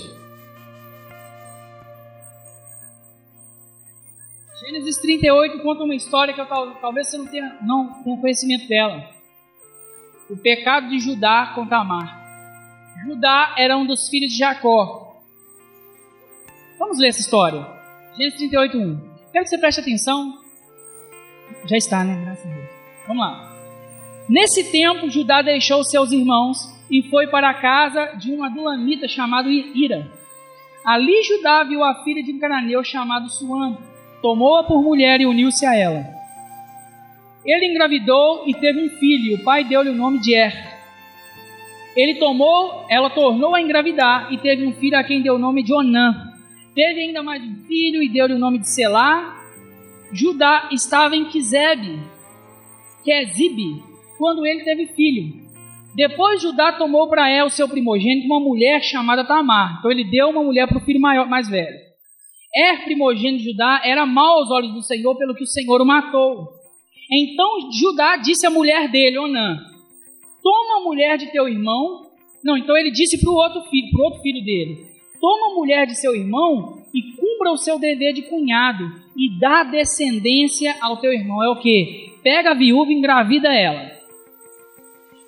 Gênesis 4.59 4.97
38 4.97 5.63
conta 5.63 5.85
uma 5.85 5.95
história 5.95 6.33
que 6.33 6.41
eu, 6.41 6.45
talvez 6.81 7.07
você 7.07 7.17
não 7.17 7.27
tenha, 7.27 7.57
não 7.61 8.03
tenha 8.03 8.19
conhecimento 8.19 8.67
dela. 8.67 9.09
O 10.29 10.35
pecado 10.35 10.89
de 10.89 10.99
Judá 10.99 11.53
com 11.55 11.65
Tamar. 11.65 12.25
Judá 13.05 13.55
era 13.57 13.77
um 13.77 13.87
dos 13.87 14.09
filhos 14.09 14.33
de 14.33 14.39
Jacó. 14.39 15.21
Vamos 16.77 16.99
ler 16.99 17.07
essa 17.07 17.21
história. 17.21 17.65
Gênesis 18.17 18.37
38, 18.37 18.77
1. 18.77 18.99
Quero 19.31 19.43
que 19.45 19.49
você 19.49 19.57
preste 19.57 19.79
atenção 19.79 20.43
já 21.65 21.77
está, 21.77 22.03
né? 22.03 22.21
Graças 22.23 22.45
a 22.45 22.53
Deus. 22.53 22.69
Vamos 23.07 23.25
lá. 23.25 23.55
Nesse 24.27 24.71
tempo, 24.71 25.09
Judá 25.09 25.41
deixou 25.41 25.83
seus 25.83 26.11
irmãos 26.11 26.57
e 26.89 27.03
foi 27.03 27.27
para 27.27 27.49
a 27.49 27.53
casa 27.53 28.13
de 28.17 28.31
um 28.31 28.43
adulamita 28.43 29.07
chamado 29.07 29.49
Ira. 29.51 30.11
Ali 30.83 31.23
Judá 31.23 31.63
viu 31.63 31.83
a 31.83 32.03
filha 32.03 32.23
de 32.23 32.31
um 32.31 32.39
cananeu 32.39 32.83
chamado 32.83 33.29
Suã, 33.29 33.77
tomou-a 34.21 34.63
por 34.63 34.81
mulher 34.81 35.21
e 35.21 35.25
uniu-se 35.25 35.65
a 35.65 35.75
ela. 35.75 36.05
Ele 37.43 37.67
engravidou 37.67 38.43
e 38.47 38.53
teve 38.53 38.85
um 38.85 38.89
filho, 38.97 39.35
o 39.35 39.43
pai 39.43 39.63
deu-lhe 39.63 39.89
o 39.89 39.95
nome 39.95 40.19
de 40.19 40.33
Er. 40.33 40.75
Ele 41.95 42.15
tomou, 42.15 42.85
ela 42.89 43.09
tornou 43.09 43.55
a 43.55 43.61
engravidar 43.61 44.31
e 44.33 44.37
teve 44.37 44.65
um 44.65 44.73
filho 44.73 44.97
a 44.97 45.03
quem 45.03 45.21
deu 45.21 45.35
o 45.35 45.39
nome 45.39 45.63
de 45.63 45.73
Onã. 45.73 46.33
Teve 46.73 47.01
ainda 47.01 47.23
mais 47.23 47.41
um 47.43 47.55
filho 47.67 48.03
e 48.03 48.09
deu-lhe 48.09 48.33
o 48.33 48.39
nome 48.39 48.57
de 48.57 48.69
Selá, 48.69 49.44
Judá 50.11 50.69
estava 50.71 51.15
em 51.15 51.25
Quizebe, 51.25 51.99
Quezibe, 53.03 53.83
quando 54.17 54.45
ele 54.45 54.63
teve 54.63 54.87
filho. 54.87 55.45
Depois 55.95 56.41
Judá 56.41 56.73
tomou 56.73 57.07
para 57.07 57.29
El, 57.29 57.49
seu 57.49 57.69
primogênito, 57.69 58.25
uma 58.25 58.39
mulher 58.39 58.81
chamada 58.81 59.25
Tamar. 59.25 59.77
Então 59.79 59.89
ele 59.89 60.03
deu 60.03 60.29
uma 60.29 60.43
mulher 60.43 60.67
para 60.67 60.77
o 60.77 60.81
filho 60.81 60.99
maior, 60.99 61.27
mais 61.27 61.47
velho. 61.49 61.77
Er, 62.53 62.83
primogênito 62.83 63.43
de 63.43 63.51
Judá, 63.51 63.81
era 63.83 64.05
mau 64.05 64.39
aos 64.39 64.51
olhos 64.51 64.73
do 64.73 64.81
Senhor, 64.81 65.17
pelo 65.17 65.35
que 65.35 65.43
o 65.43 65.47
Senhor 65.47 65.81
o 65.81 65.85
matou. 65.85 66.49
Então 67.11 67.71
Judá 67.71 68.17
disse 68.17 68.45
à 68.45 68.49
mulher 68.49 68.89
dele, 68.89 69.19
Onã, 69.19 69.57
toma 70.41 70.77
a 70.79 70.83
mulher 70.83 71.17
de 71.17 71.31
teu 71.31 71.47
irmão. 71.47 72.03
Não, 72.43 72.57
então 72.57 72.75
ele 72.77 72.91
disse 72.91 73.19
para 73.19 73.29
o 73.29 73.35
outro 73.35 73.61
filho, 73.69 73.89
para 73.91 74.01
o 74.01 74.05
outro 74.05 74.21
filho 74.21 74.43
dele, 74.43 74.85
toma 75.25 75.47
a 75.47 75.55
mulher 75.55 75.87
de 75.87 75.99
seu 75.99 76.15
irmão 76.15 76.83
e 76.93 77.01
cumpra 77.13 77.51
o 77.51 77.57
seu 77.57 77.79
dever 77.79 78.13
de 78.13 78.21
cunhado 78.29 78.83
e 79.17 79.39
dá 79.39 79.63
descendência 79.63 80.75
ao 80.79 80.97
teu 80.97 81.11
irmão. 81.11 81.43
É 81.43 81.49
o 81.49 81.59
que? 81.59 82.13
Pega 82.21 82.51
a 82.51 82.53
viúva 82.53 82.91
e 82.91 82.93
engravida 82.93 83.51
ela. 83.51 83.91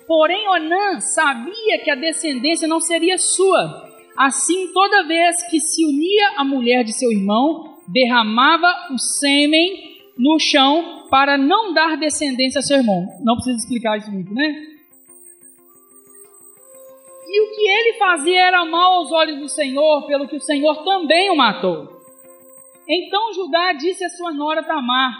Porém, 0.06 0.48
Onã 0.48 1.00
sabia 1.00 1.82
que 1.82 1.90
a 1.90 1.96
descendência 1.96 2.68
não 2.68 2.78
seria 2.80 3.18
sua. 3.18 3.90
Assim, 4.16 4.72
toda 4.72 5.08
vez 5.08 5.42
que 5.50 5.58
se 5.58 5.84
unia 5.84 6.34
à 6.36 6.44
mulher 6.44 6.84
de 6.84 6.92
seu 6.92 7.10
irmão, 7.10 7.78
derramava 7.88 8.72
o 8.92 8.98
sêmen 8.98 9.98
no 10.16 10.38
chão 10.38 11.08
para 11.10 11.36
não 11.36 11.74
dar 11.74 11.96
descendência 11.96 12.60
a 12.60 12.62
seu 12.62 12.76
irmão. 12.76 13.04
Não 13.24 13.34
precisa 13.34 13.56
explicar 13.56 13.98
isso 13.98 14.12
muito, 14.12 14.32
né? 14.32 14.77
E 17.28 17.42
o 17.42 17.54
que 17.54 17.68
ele 17.68 17.98
fazia 17.98 18.40
era 18.40 18.64
mal 18.64 18.94
aos 18.94 19.12
olhos 19.12 19.38
do 19.38 19.48
Senhor, 19.50 20.06
pelo 20.06 20.26
que 20.26 20.36
o 20.36 20.40
Senhor 20.40 20.82
também 20.82 21.30
o 21.30 21.36
matou. 21.36 22.00
Então 22.88 23.34
Judá 23.34 23.74
disse 23.74 24.02
a 24.02 24.08
sua 24.08 24.32
nora 24.32 24.62
Tamar: 24.62 25.12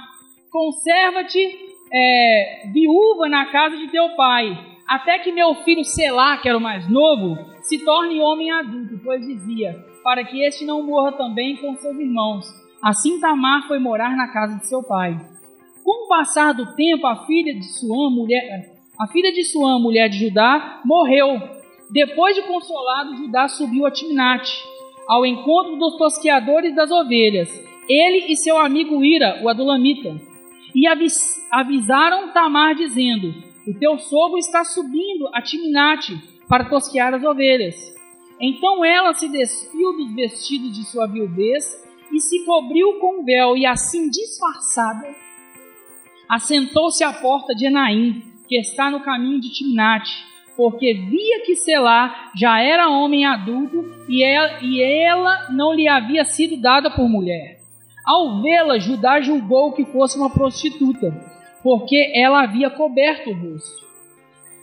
Conserva-te 0.50 1.76
é, 1.92 2.62
viúva 2.72 3.28
na 3.28 3.44
casa 3.52 3.76
de 3.76 3.88
teu 3.88 4.08
pai, 4.16 4.58
até 4.88 5.18
que 5.18 5.30
meu 5.30 5.54
filho 5.56 5.84
Selá, 5.84 6.38
que 6.38 6.48
era 6.48 6.56
o 6.56 6.62
mais 6.62 6.88
novo, 6.88 7.36
se 7.60 7.84
torne 7.84 8.20
homem 8.20 8.50
adulto, 8.50 8.98
pois 9.04 9.26
dizia: 9.26 9.84
Para 10.02 10.24
que 10.24 10.42
este 10.42 10.64
não 10.64 10.82
morra 10.82 11.12
também 11.12 11.56
com 11.56 11.76
seus 11.76 11.98
irmãos. 11.98 12.46
Assim 12.82 13.20
Tamar 13.20 13.68
foi 13.68 13.78
morar 13.78 14.16
na 14.16 14.32
casa 14.32 14.56
de 14.56 14.66
seu 14.66 14.82
pai. 14.82 15.14
Com 15.84 16.06
o 16.06 16.08
passar 16.08 16.54
do 16.54 16.74
tempo, 16.74 17.06
a 17.06 17.26
filha 17.26 17.52
de 17.52 17.64
Suã, 17.64 18.08
mulher, 18.08 18.72
a 18.98 19.06
filha 19.08 19.30
de 19.30 19.44
Suã, 19.44 19.78
mulher 19.78 20.08
de 20.08 20.26
Judá, 20.26 20.80
morreu 20.86 21.57
depois 21.90 22.34
de 22.34 22.42
consolado, 22.42 23.16
Judá 23.16 23.48
subiu 23.48 23.86
a 23.86 23.90
Timnate, 23.90 24.52
ao 25.06 25.24
encontro 25.24 25.76
dos 25.76 25.96
tosqueadores 25.96 26.74
das 26.74 26.90
ovelhas, 26.90 27.48
ele 27.88 28.30
e 28.30 28.36
seu 28.36 28.58
amigo 28.58 29.02
Ira, 29.02 29.40
o 29.42 29.48
Adulamita, 29.48 30.20
e 30.74 30.86
avis 30.86 31.34
avisaram 31.50 32.30
Tamar, 32.32 32.74
dizendo: 32.74 33.34
O 33.66 33.72
teu 33.78 33.98
sogro 33.98 34.36
está 34.36 34.64
subindo 34.64 35.28
a 35.32 35.40
Timnate 35.40 36.14
para 36.46 36.68
tosquear 36.68 37.14
as 37.14 37.24
ovelhas. 37.24 37.74
Então 38.38 38.84
ela 38.84 39.14
se 39.14 39.28
despiu 39.28 39.96
dos 39.96 40.14
vestidos 40.14 40.76
de 40.76 40.84
sua 40.84 41.06
viuvez 41.06 41.64
e 42.12 42.20
se 42.20 42.44
cobriu 42.44 42.98
com 43.00 43.20
o 43.20 43.24
véu, 43.24 43.56
e 43.56 43.64
assim 43.64 44.10
disfarçada, 44.10 45.08
assentou-se 46.28 47.02
à 47.02 47.12
porta 47.12 47.54
de 47.54 47.66
Enaim, 47.66 48.22
que 48.46 48.58
está 48.58 48.90
no 48.90 49.00
caminho 49.00 49.40
de 49.40 49.50
Timnate, 49.50 50.24
porque 50.58 50.92
via 50.92 51.44
que 51.46 51.54
Selá 51.54 52.32
já 52.34 52.60
era 52.60 52.90
homem 52.90 53.24
adulto 53.24 53.84
e 54.08 54.24
ela, 54.24 54.58
e 54.60 54.82
ela 54.82 55.52
não 55.52 55.72
lhe 55.72 55.86
havia 55.86 56.24
sido 56.24 56.60
dada 56.60 56.90
por 56.90 57.08
mulher. 57.08 57.60
Ao 58.04 58.42
vê-la, 58.42 58.76
Judá 58.76 59.20
julgou 59.20 59.70
que 59.70 59.84
fosse 59.84 60.18
uma 60.18 60.28
prostituta, 60.28 61.14
porque 61.62 62.12
ela 62.12 62.42
havia 62.42 62.68
coberto 62.70 63.30
o 63.30 63.34
rosto. 63.34 63.86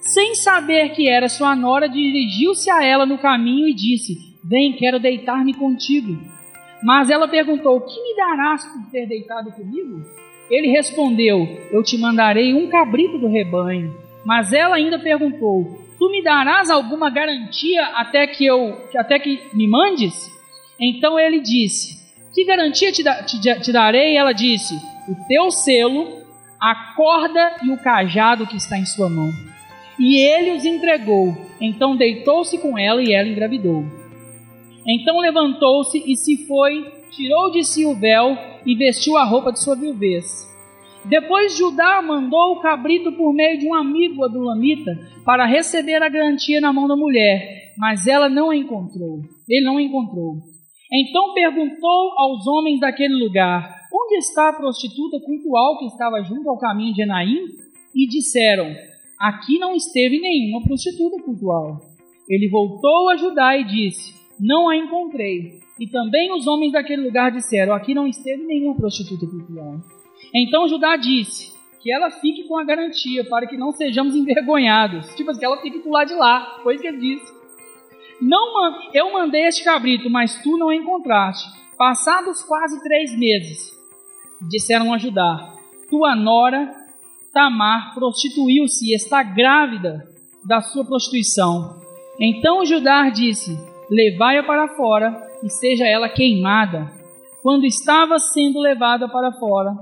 Sem 0.02 0.36
saber 0.36 0.90
que 0.90 1.08
era 1.10 1.30
sua 1.30 1.56
nora, 1.56 1.88
dirigiu-se 1.88 2.70
a 2.70 2.84
ela 2.84 3.06
no 3.06 3.18
caminho 3.18 3.70
e 3.70 3.74
disse: 3.74 4.18
Vem, 4.44 4.74
quero 4.74 5.00
deitar-me 5.00 5.54
contigo. 5.54 6.20
Mas 6.84 7.10
ela 7.10 7.26
perguntou: 7.26 7.80
Que 7.80 8.04
me 8.04 8.18
darás 8.18 8.66
por 8.66 8.92
ter 8.92 9.08
deitado 9.08 9.50
comigo? 9.54 10.06
Ele 10.52 10.68
respondeu: 10.68 11.48
Eu 11.72 11.82
te 11.82 11.98
mandarei 11.98 12.54
um 12.54 12.68
cabrito 12.68 13.18
do 13.18 13.30
rebanho. 13.30 13.96
Mas 14.26 14.52
ela 14.52 14.76
ainda 14.76 15.00
perguntou: 15.00 15.85
Tu 16.06 16.12
me 16.12 16.22
darás 16.22 16.70
alguma 16.70 17.10
garantia 17.10 17.84
até 17.96 18.28
que 18.28 18.46
eu 18.46 18.80
até 18.96 19.18
que 19.18 19.42
me 19.52 19.68
mandes? 19.68 20.14
Então 20.80 21.20
ele 21.20 21.40
disse: 21.40 21.98
Que 22.32 22.46
garantia 22.46 22.92
te, 22.92 23.02
da, 23.02 23.24
te, 23.24 23.42
te 23.42 23.72
darei? 23.72 24.16
Ela 24.16 24.32
disse: 24.32 24.76
O 25.10 25.28
teu 25.28 25.50
selo, 25.50 26.22
a 26.62 26.94
corda 26.96 27.56
e 27.64 27.72
o 27.72 27.78
cajado 27.78 28.46
que 28.46 28.56
está 28.56 28.78
em 28.78 28.86
sua 28.86 29.10
mão. 29.10 29.32
E 29.98 30.18
ele 30.20 30.52
os 30.52 30.64
entregou. 30.64 31.36
Então 31.60 31.98
deitou-se 31.98 32.56
com 32.60 32.78
ela 32.78 33.02
e 33.02 33.12
ela 33.12 33.28
engravidou. 33.28 33.84
Então 34.88 35.18
levantou-se 35.18 35.98
e 36.06 36.16
se 36.16 36.46
foi, 36.46 36.86
tirou 37.10 37.50
de 37.50 37.64
si 37.64 37.84
o 37.84 37.96
véu 37.96 38.38
e 38.64 38.76
vestiu 38.76 39.18
a 39.18 39.24
roupa 39.24 39.52
de 39.52 39.60
sua 39.60 39.76
viuvez. 39.76 40.55
Depois 41.08 41.56
Judá 41.56 42.02
mandou 42.02 42.54
o 42.54 42.62
cabrito 42.62 43.12
por 43.12 43.32
meio 43.32 43.60
de 43.60 43.68
um 43.68 43.76
amigo 43.76 44.26
adulamita 44.26 44.92
para 45.24 45.46
receber 45.46 46.02
a 46.02 46.10
garantia 46.10 46.60
na 46.60 46.74
mão 46.74 46.88
da 46.88 46.96
mulher, 46.96 47.74
mas 47.78 48.08
ela 48.08 48.28
não 48.28 48.50
a 48.50 48.56
encontrou. 48.56 49.22
Ele 49.48 49.66
não 49.66 49.78
a 49.78 49.82
encontrou. 49.82 50.38
Então 50.92 51.34
perguntou 51.34 52.12
aos 52.18 52.48
homens 52.48 52.80
daquele 52.80 53.14
lugar: 53.24 53.82
Onde 53.94 54.18
está 54.18 54.50
a 54.50 54.54
prostituta 54.54 55.20
cultual 55.20 55.78
que 55.78 55.86
estava 55.86 56.24
junto 56.24 56.50
ao 56.50 56.58
caminho 56.58 56.94
de 56.94 57.04
Enaim? 57.04 57.46
E 57.94 58.08
disseram: 58.08 58.74
Aqui 59.20 59.60
não 59.60 59.76
esteve 59.76 60.20
nenhuma 60.20 60.64
prostituta 60.64 61.22
cultual. 61.24 61.82
Ele 62.28 62.50
voltou 62.50 63.10
a 63.10 63.16
Judá 63.16 63.56
e 63.56 63.64
disse: 63.64 64.16
Não 64.40 64.70
a 64.70 64.76
encontrei. 64.76 65.60
E 65.80 65.88
também 65.88 66.34
os 66.34 66.48
homens 66.48 66.72
daquele 66.72 67.04
lugar 67.04 67.32
disseram: 67.32 67.74
Aqui 67.74 67.94
não 67.94 68.08
esteve 68.08 68.44
nenhuma 68.44 68.76
prostituta 68.76 69.28
cultual. 69.28 69.80
Então 70.34 70.68
Judá 70.68 70.96
disse: 70.96 71.54
Que 71.82 71.92
ela 71.92 72.10
fique 72.12 72.44
com 72.48 72.58
a 72.58 72.64
garantia, 72.64 73.24
para 73.26 73.48
que 73.48 73.58
não 73.58 73.72
sejamos 73.72 74.16
envergonhados. 74.16 75.14
Tipo 75.16 75.32
assim, 75.32 75.40
que 75.40 75.46
ela 75.46 75.62
fique 75.62 75.80
do 75.80 75.90
lado 75.90 76.08
de 76.08 76.16
lá. 76.16 76.60
Foi 76.64 76.76
isso 76.76 76.82
que 76.82 76.88
ele 76.88 76.98
disse. 76.98 77.34
Não, 78.22 78.80
eu 78.94 79.12
mandei 79.12 79.46
este 79.46 79.64
cabrito, 79.64 80.10
mas 80.10 80.42
tu 80.42 80.58
não 80.58 80.72
encontraste. 80.72 81.50
Passados 81.78 82.42
quase 82.44 82.82
três 82.82 83.18
meses, 83.18 83.72
disseram 84.50 84.94
a 84.94 84.98
Judá: 84.98 85.54
Tua 85.90 86.16
nora 86.16 86.74
Tamar 87.34 87.94
prostituiu-se 87.94 88.86
e 88.86 88.96
está 88.96 89.22
grávida 89.22 90.08
da 90.46 90.62
sua 90.62 90.86
prostituição. 90.86 91.82
Então 92.18 92.66
Judá 92.66 93.10
disse: 93.10 93.52
Levai-a 93.90 94.44
para 94.44 94.70
fora 94.76 95.22
e 95.44 95.50
seja 95.50 95.86
ela 95.86 96.08
queimada. 96.08 96.90
Quando 97.44 97.66
estava 97.66 98.18
sendo 98.18 98.60
levada 98.60 99.10
para 99.10 99.34
fora, 99.34 99.76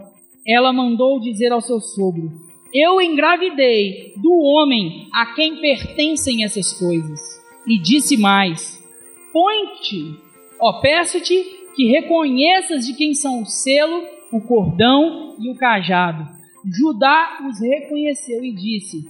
ela 0.48 0.74
mandou 0.74 1.20
dizer 1.20 1.52
ao 1.52 1.62
seu 1.62 1.80
sogro: 1.80 2.32
Eu 2.74 3.02
engravidei 3.02 4.14
do 4.18 4.34
homem 4.34 5.08
a 5.14 5.34
quem 5.34 5.58
pertencem 5.58 6.44
essas 6.44 6.74
coisas. 6.74 7.20
E 7.68 7.78
disse 7.78 8.18
mais: 8.18 8.84
Põe-te, 9.32 10.16
ó, 10.60 10.80
peço-te 10.82 11.44
que 11.76 11.86
reconheças 11.88 12.86
de 12.86 12.94
quem 12.94 13.14
são 13.14 13.42
o 13.42 13.46
selo, 13.46 14.04
o 14.32 14.42
cordão 14.42 15.36
e 15.40 15.50
o 15.50 15.56
cajado 15.56 16.44
Judá 16.66 17.40
os 17.50 17.60
reconheceu 17.60 18.44
e 18.44 18.54
disse: 18.54 19.06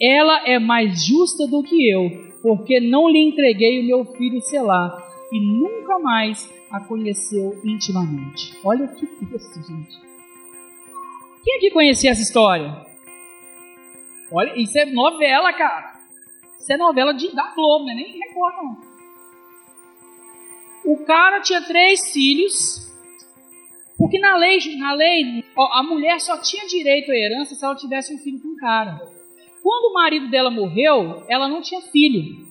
Ela 0.00 0.48
é 0.48 0.58
mais 0.58 1.04
justa 1.04 1.48
do 1.48 1.62
que 1.62 1.90
eu, 1.90 2.32
porque 2.40 2.78
não 2.78 3.08
lhe 3.08 3.18
entreguei 3.18 3.80
o 3.80 3.84
meu 3.84 4.04
filho 4.04 4.40
Selá, 4.40 4.96
e 5.32 5.40
nunca 5.40 5.98
mais 5.98 6.48
a 6.70 6.78
conheceu 6.78 7.60
intimamente. 7.64 8.56
Olha 8.64 8.86
que 8.86 9.06
texto, 9.06 9.66
gente. 9.66 10.11
Quem 11.42 11.56
aqui 11.56 11.70
conhecia 11.70 12.10
essa 12.10 12.22
história? 12.22 12.86
Olha, 14.30 14.52
isso 14.56 14.78
é 14.78 14.86
novela, 14.86 15.52
cara. 15.52 16.00
Isso 16.58 16.72
é 16.72 16.76
novela 16.76 17.12
de, 17.12 17.34
da 17.34 17.52
Globo, 17.54 17.84
né? 17.86 17.94
nem 17.94 18.18
recordo 18.18 18.56
não. 18.62 18.92
O 20.84 21.04
cara 21.04 21.40
tinha 21.40 21.60
três 21.60 22.12
filhos, 22.12 22.90
porque 23.98 24.18
na 24.18 24.36
lei, 24.36 24.58
na 24.78 24.94
lei, 24.94 25.44
a 25.56 25.82
mulher 25.82 26.20
só 26.20 26.38
tinha 26.38 26.66
direito 26.66 27.10
à 27.10 27.16
herança 27.16 27.54
se 27.54 27.64
ela 27.64 27.76
tivesse 27.76 28.14
um 28.14 28.18
filho 28.18 28.40
com 28.40 28.48
um 28.48 28.56
cara. 28.56 29.00
Quando 29.62 29.90
o 29.90 29.94
marido 29.94 30.28
dela 30.28 30.50
morreu, 30.50 31.24
ela 31.28 31.48
não 31.48 31.60
tinha 31.60 31.80
filho. 31.82 32.46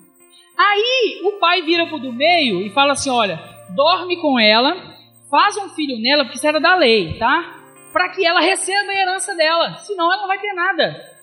Aí 0.58 1.22
o 1.26 1.40
pai 1.40 1.62
vira 1.62 1.88
pro 1.88 2.00
do 2.00 2.14
meio 2.14 2.62
e 2.62 2.70
fala 2.70 2.94
assim: 2.94 3.10
olha, 3.10 3.40
dorme 3.76 4.16
com 4.22 4.40
ela, 4.40 4.96
faz 5.30 5.58
um 5.58 5.70
filho 5.70 6.00
nela, 6.00 6.24
porque 6.24 6.38
isso 6.38 6.48
era 6.48 6.60
da 6.60 6.76
lei, 6.76 7.18
tá? 7.18 7.61
Para 7.92 8.10
que 8.10 8.26
ela 8.26 8.40
receba 8.40 8.92
a 8.92 8.96
herança 8.96 9.36
dela, 9.36 9.76
senão 9.80 10.12
ela 10.12 10.22
não 10.22 10.28
vai 10.28 10.40
ter 10.40 10.54
nada. 10.54 11.18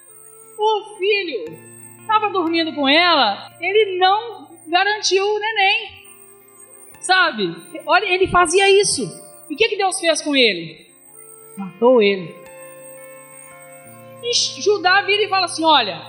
O 0.59 0.96
filho 0.98 1.59
estava 2.00 2.31
dormindo 2.31 2.74
com 2.74 2.88
ela, 2.88 3.50
ele 3.61 3.98
não 3.98 4.48
garantiu 4.66 5.24
o 5.24 5.38
neném. 5.38 5.98
Sabe? 7.00 7.57
Olha, 7.87 8.07
ele 8.07 8.26
fazia 8.26 8.68
isso. 8.68 9.02
E 9.48 9.54
o 9.54 9.57
que, 9.57 9.68
que 9.68 9.76
Deus 9.76 9.98
fez 9.98 10.20
com 10.20 10.37
ele? 10.37 10.87
Matou 11.57 12.02
ele. 12.02 12.35
E 14.22 14.35
Judá 14.61 15.02
vira 15.02 15.22
e 15.22 15.28
fala 15.28 15.46
assim: 15.46 15.64
Olha, 15.64 16.02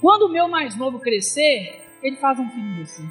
quando 0.00 0.26
o 0.26 0.28
meu 0.28 0.48
mais 0.48 0.76
novo 0.76 0.98
crescer, 0.98 1.80
ele 2.02 2.16
faz 2.16 2.38
um 2.38 2.48
filho 2.48 2.74
de 2.74 2.84
você. 2.84 3.02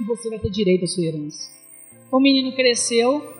E 0.00 0.04
você 0.04 0.30
vai 0.30 0.38
ter 0.38 0.50
direito 0.50 0.84
à 0.84 0.86
sua 0.86 1.04
herança. 1.04 1.50
O 2.10 2.20
menino 2.20 2.54
cresceu, 2.54 3.31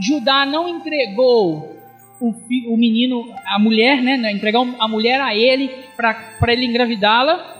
Judá 0.00 0.44
não 0.44 0.68
entregou 0.68 1.76
o, 2.20 2.30
o 2.72 2.76
menino, 2.76 3.24
a 3.46 3.58
mulher, 3.58 4.02
né? 4.02 4.32
Entregou 4.32 4.66
a 4.78 4.88
mulher 4.88 5.20
a 5.20 5.34
ele 5.34 5.68
para 5.96 6.52
ele 6.52 6.66
engravidá-la. 6.66 7.56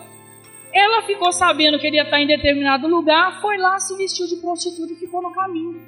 Ela 0.72 1.02
ficou 1.02 1.32
sabendo 1.32 1.78
que 1.78 1.86
ele 1.86 1.96
ia 1.96 2.02
estar 2.02 2.20
em 2.20 2.26
determinado 2.26 2.86
lugar, 2.86 3.40
foi 3.40 3.56
lá, 3.56 3.78
se 3.78 3.96
vestiu 3.96 4.26
de 4.26 4.36
prostituta 4.36 4.92
e 4.92 4.96
ficou 4.96 5.22
no 5.22 5.32
caminho. 5.32 5.80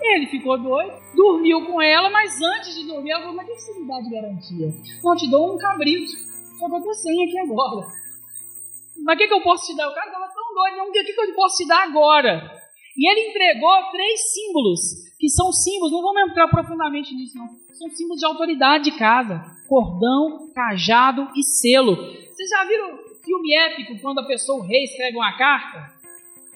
Ele 0.00 0.26
ficou 0.26 0.56
doido, 0.56 0.94
dormiu 1.14 1.66
com 1.66 1.82
ela, 1.82 2.08
mas 2.08 2.40
antes 2.40 2.74
de 2.74 2.86
dormir, 2.86 3.10
ela 3.10 3.20
falou: 3.20 3.36
Mas 3.36 3.48
o 3.48 3.52
que 3.52 3.60
você 3.60 3.80
me 3.80 3.86
dá 3.86 4.00
de 4.00 4.10
garantia? 4.10 4.74
Não, 5.02 5.16
te 5.16 5.30
dou 5.30 5.54
um 5.54 5.58
cabrito, 5.58 6.12
só 6.58 6.68
tô 6.68 6.94
sem 6.94 7.24
aqui 7.24 7.38
agora. 7.40 7.86
Mas 9.04 9.14
o 9.14 9.18
que, 9.18 9.28
que 9.28 9.34
eu 9.34 9.42
posso 9.42 9.66
te 9.66 9.76
dar? 9.76 9.88
O 9.88 9.94
cara 9.94 10.06
estava 10.06 10.28
tão 10.28 10.54
doido, 10.54 10.88
o 10.88 10.92
que, 10.92 11.04
que 11.04 11.20
eu 11.20 11.34
posso 11.34 11.56
te 11.56 11.66
dar 11.66 11.82
agora? 11.82 12.60
E 13.00 13.10
ele 13.10 13.30
entregou 13.30 13.90
três 13.90 14.30
símbolos, 14.30 14.80
que 15.18 15.30
são 15.30 15.50
símbolos, 15.50 15.90
não 15.90 16.02
vamos 16.02 16.30
entrar 16.30 16.48
profundamente 16.48 17.14
nisso, 17.14 17.38
não. 17.38 17.48
São 17.72 17.88
símbolos 17.88 18.20
de 18.20 18.26
autoridade 18.26 18.84
de 18.84 18.98
casa: 18.98 19.42
cordão, 19.66 20.50
cajado 20.54 21.26
e 21.34 21.42
selo. 21.42 21.96
Vocês 21.96 22.50
já 22.50 22.62
viram 22.66 22.98
filme 23.24 23.56
épico 23.56 23.98
quando 24.02 24.18
a 24.18 24.26
pessoa, 24.26 24.62
o 24.62 24.66
rei, 24.66 24.84
escreve 24.84 25.16
uma 25.16 25.32
carta 25.38 25.94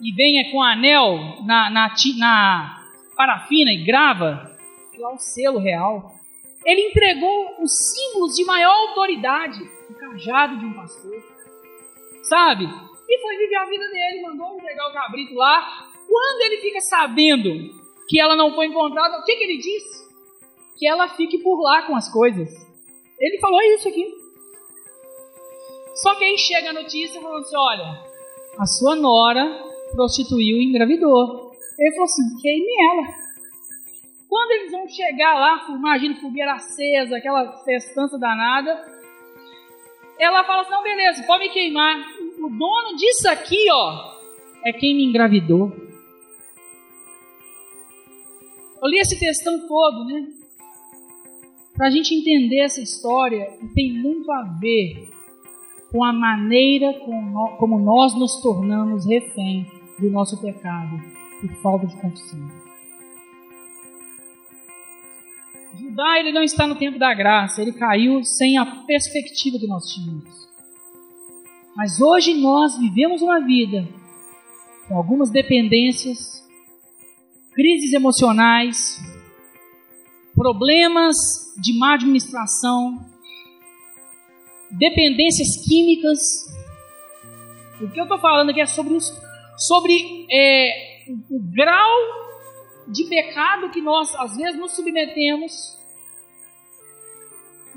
e 0.03 0.13
venha 0.13 0.53
com 0.53 0.63
anel 0.63 1.17
na, 1.47 1.71
na, 1.71 1.95
na 2.19 2.85
parafina 3.17 3.73
e 3.73 3.83
grava 3.83 4.55
lá 4.99 5.15
o 5.15 5.19
selo 5.19 5.59
real. 5.59 6.13
Ele 6.63 6.89
entregou 6.89 7.63
os 7.63 7.73
símbolos 7.73 8.35
de 8.35 8.45
maior 8.45 8.89
autoridade, 8.89 9.63
o 9.89 9.95
cajado 9.95 10.59
de 10.59 10.67
um 10.67 10.75
pastor. 10.75 11.25
Sabe? 12.25 12.65
E 13.09 13.19
foi 13.23 13.37
viver 13.39 13.57
a 13.57 13.65
vida 13.65 13.89
dele, 13.89 14.23
mandou 14.23 14.59
entregar 14.59 14.91
o 14.91 14.93
cabrito 14.93 15.35
lá. 15.35 15.94
Quando 16.15 16.43
ele 16.43 16.61
fica 16.61 16.81
sabendo 16.81 17.51
que 18.09 18.21
ela 18.21 18.37
não 18.37 18.55
foi 18.55 18.67
encontrada, 18.67 19.19
o 19.19 19.25
que, 19.25 19.35
que 19.35 19.43
ele 19.43 19.59
disse? 19.59 20.09
Que 20.79 20.87
ela 20.87 21.09
fique 21.09 21.39
por 21.39 21.61
lá 21.61 21.83
com 21.83 21.97
as 21.97 22.09
coisas. 22.09 22.49
Ele 23.19 23.41
falou 23.41 23.61
isso 23.63 23.89
aqui. 23.89 24.15
Só 25.97 26.15
que 26.15 26.25
aí 26.25 26.39
chega 26.39 26.71
a 26.71 26.73
notícia 26.73 27.21
falando 27.21 27.41
assim: 27.41 27.57
olha, 27.57 28.01
a 28.61 28.65
sua 28.65 28.95
nora 28.95 29.61
prostituiu 29.91 30.59
e 30.59 30.67
engravidou. 30.67 31.51
Ele 31.81 31.91
falou 31.91 32.05
assim: 32.05 32.41
queime 32.41 32.73
ela. 32.93 33.09
Quando 34.29 34.51
eles 34.53 34.71
vão 34.71 34.87
chegar 34.87 35.35
lá, 35.35 35.67
imagina 35.69 36.21
fogueira 36.21 36.53
acesa, 36.53 37.17
aquela 37.17 37.59
festança 37.65 38.17
danada, 38.17 38.71
ela 40.21 40.45
fala 40.45 40.63
assim: 40.63 40.71
não, 40.71 40.83
beleza, 40.85 41.27
pode 41.27 41.43
me 41.43 41.51
queimar. 41.53 42.07
O 42.39 42.49
dono 42.49 42.97
disso 42.97 43.29
aqui, 43.29 43.67
ó, 43.73 44.15
é 44.65 44.73
quem 44.73 44.95
me 44.95 45.07
engravidou. 45.07 45.94
Eu 48.85 48.91
li 48.91 48.99
esse 48.99 49.19
textão 49.19 49.67
todo, 49.67 50.05
né? 50.05 50.29
Para 51.75 51.87
a 51.87 51.91
gente 51.91 52.15
entender 52.15 52.61
essa 52.61 52.83
história, 52.83 53.49
e 53.63 53.69
tem 53.69 53.95
muito 53.95 54.31
a 54.31 54.43
ver 54.61 55.09
com 55.91 56.05
a 56.05 56.13
maneira 56.13 56.93
como 57.59 57.79
nós 57.79 58.15
nos 58.15 58.43
tornamos 58.43 59.07
refém 59.07 59.67
do 59.99 60.11
nosso 60.11 60.39
pecado 60.39 61.01
por 61.41 61.51
falta 61.63 61.87
de 61.87 61.97
confissão. 61.97 62.39
Judá 65.81 66.21
ele 66.21 66.33
não 66.33 66.43
está 66.43 66.67
no 66.67 66.77
tempo 66.77 66.99
da 66.99 67.15
graça, 67.15 67.63
ele 67.63 67.73
caiu 67.73 68.23
sem 68.23 68.59
a 68.59 68.67
perspectiva 68.67 69.59
que 69.59 69.67
nós 69.67 69.95
tínhamos. 69.95 70.47
Mas 71.75 72.03
hoje 72.03 72.35
nós 72.35 72.79
vivemos 72.79 73.23
uma 73.23 73.41
vida 73.41 73.89
com 74.87 74.97
algumas 74.99 75.31
dependências, 75.31 76.44
crises 77.55 77.93
emocionais, 77.93 79.01
problemas 80.35 81.17
de 81.57 81.79
má 81.79 81.95
administração, 81.95 82.99
dependências 84.71 85.57
químicas. 85.65 86.47
O 87.81 87.91
que 87.91 87.99
eu 87.99 88.05
estou 88.05 88.19
falando 88.19 88.51
aqui 88.51 88.61
é 88.61 88.67
sobre, 88.67 88.95
os, 88.95 89.13
sobre 89.57 90.27
é, 90.31 91.05
o, 91.09 91.37
o 91.37 91.41
grau 91.53 92.25
de 92.89 93.05
pecado 93.05 93.71
que 93.71 93.81
nós 93.81 94.15
às 94.17 94.37
vezes 94.37 94.59
nos 94.59 94.73
submetemos 94.73 95.79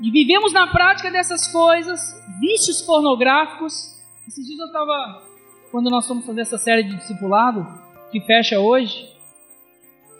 e 0.00 0.10
vivemos 0.10 0.52
na 0.52 0.66
prática 0.66 1.10
dessas 1.10 1.48
coisas, 1.48 2.00
vícios 2.40 2.82
pornográficos. 2.82 3.96
Esses 4.26 4.46
dias 4.46 4.58
eu 4.58 4.66
estava, 4.66 5.22
quando 5.70 5.90
nós 5.90 6.06
fomos 6.06 6.24
fazer 6.24 6.42
essa 6.42 6.58
série 6.58 6.84
de 6.84 6.96
discipulado, 6.96 7.66
que 8.12 8.20
fecha 8.20 8.60
hoje, 8.60 9.17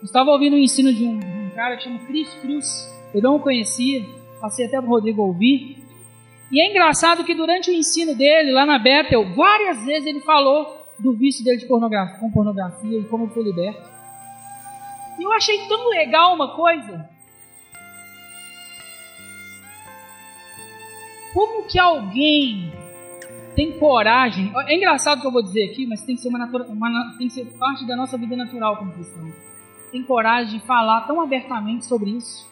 estava 0.03 0.31
ouvindo 0.31 0.55
o 0.55 0.59
ensino 0.59 0.93
de 0.93 1.05
um, 1.05 1.19
um 1.19 1.51
cara 1.55 1.77
que 1.77 1.85
chama 1.85 1.99
Chris 2.01 2.33
Cruz. 2.35 2.89
Eu 3.15 3.23
não 3.23 3.37
o 3.37 3.41
conhecia, 3.41 4.05
passei 4.41 4.67
até 4.67 4.79
para 4.79 4.87
o 4.87 4.91
Rodrigo 4.91 5.23
ouvir. 5.23 5.79
E 6.51 6.61
é 6.61 6.71
engraçado 6.71 7.25
que 7.25 7.35
durante 7.35 7.71
o 7.71 7.75
ensino 7.75 8.15
dele, 8.15 8.53
lá 8.53 8.65
na 8.65 8.79
Bethel, 8.79 9.35
várias 9.35 9.85
vezes 9.85 10.07
ele 10.07 10.21
falou 10.21 10.79
do 10.99 11.13
vício 11.13 11.45
dele 11.45 11.59
de 11.59 11.67
pornografia, 11.67 12.19
com 12.19 12.31
pornografia 12.31 12.99
e 12.99 13.05
como 13.05 13.29
foi 13.29 13.43
liberto. 13.43 13.89
E 15.19 15.23
eu 15.23 15.33
achei 15.33 15.67
tão 15.67 15.89
legal 15.89 16.35
uma 16.35 16.55
coisa. 16.55 17.09
Como 21.35 21.65
que 21.65 21.79
alguém 21.79 22.73
tem 23.55 23.73
coragem? 23.79 24.51
É 24.67 24.75
engraçado 24.75 25.19
o 25.19 25.21
que 25.21 25.27
eu 25.27 25.33
vou 25.33 25.43
dizer 25.43 25.71
aqui, 25.71 25.87
mas 25.87 26.03
tem 26.03 26.15
que 26.15 26.23
ser, 26.23 26.29
uma, 26.29 26.39
natura, 26.39 26.65
uma 26.65 27.17
tem 27.19 27.29
que 27.29 27.35
ser 27.35 27.45
parte 27.59 27.87
da 27.87 27.95
nossa 27.95 28.17
vida 28.17 28.35
natural 28.35 28.77
como 28.77 28.93
cristão. 28.93 29.31
Tem 29.91 30.03
coragem 30.03 30.59
de 30.59 30.67
falar 30.67 31.07
tão 31.07 31.21
abertamente 31.21 31.87
sobre 31.87 32.11
isso. 32.11 32.47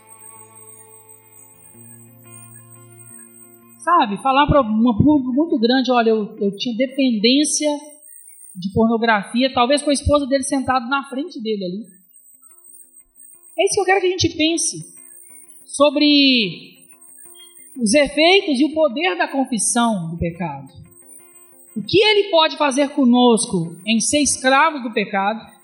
Sabe, 3.78 4.20
falar 4.20 4.46
para 4.46 4.62
um 4.62 4.96
público 4.96 5.32
muito 5.32 5.58
grande, 5.60 5.92
olha, 5.92 6.10
eu, 6.10 6.36
eu 6.40 6.56
tinha 6.56 6.76
dependência 6.76 7.70
de 8.54 8.72
pornografia, 8.72 9.52
talvez 9.52 9.82
com 9.82 9.90
a 9.90 9.92
esposa 9.92 10.26
dele 10.26 10.42
sentado 10.42 10.88
na 10.88 11.04
frente 11.04 11.40
dele 11.40 11.64
ali. 11.64 11.86
É 13.58 13.64
isso 13.64 13.74
que 13.74 13.80
eu 13.80 13.84
quero 13.84 14.00
que 14.00 14.06
a 14.06 14.10
gente 14.10 14.36
pense 14.36 14.96
sobre 15.64 16.76
os 17.80 17.94
efeitos 17.94 18.58
e 18.58 18.64
o 18.64 18.74
poder 18.74 19.16
da 19.16 19.28
confissão 19.28 20.10
do 20.10 20.18
pecado. 20.18 20.68
O 21.76 21.82
que 21.82 22.02
ele 22.02 22.30
pode 22.30 22.56
fazer 22.56 22.88
conosco 22.90 23.76
em 23.86 24.00
ser 24.00 24.20
escravos 24.20 24.82
do 24.82 24.92
pecado? 24.92 25.55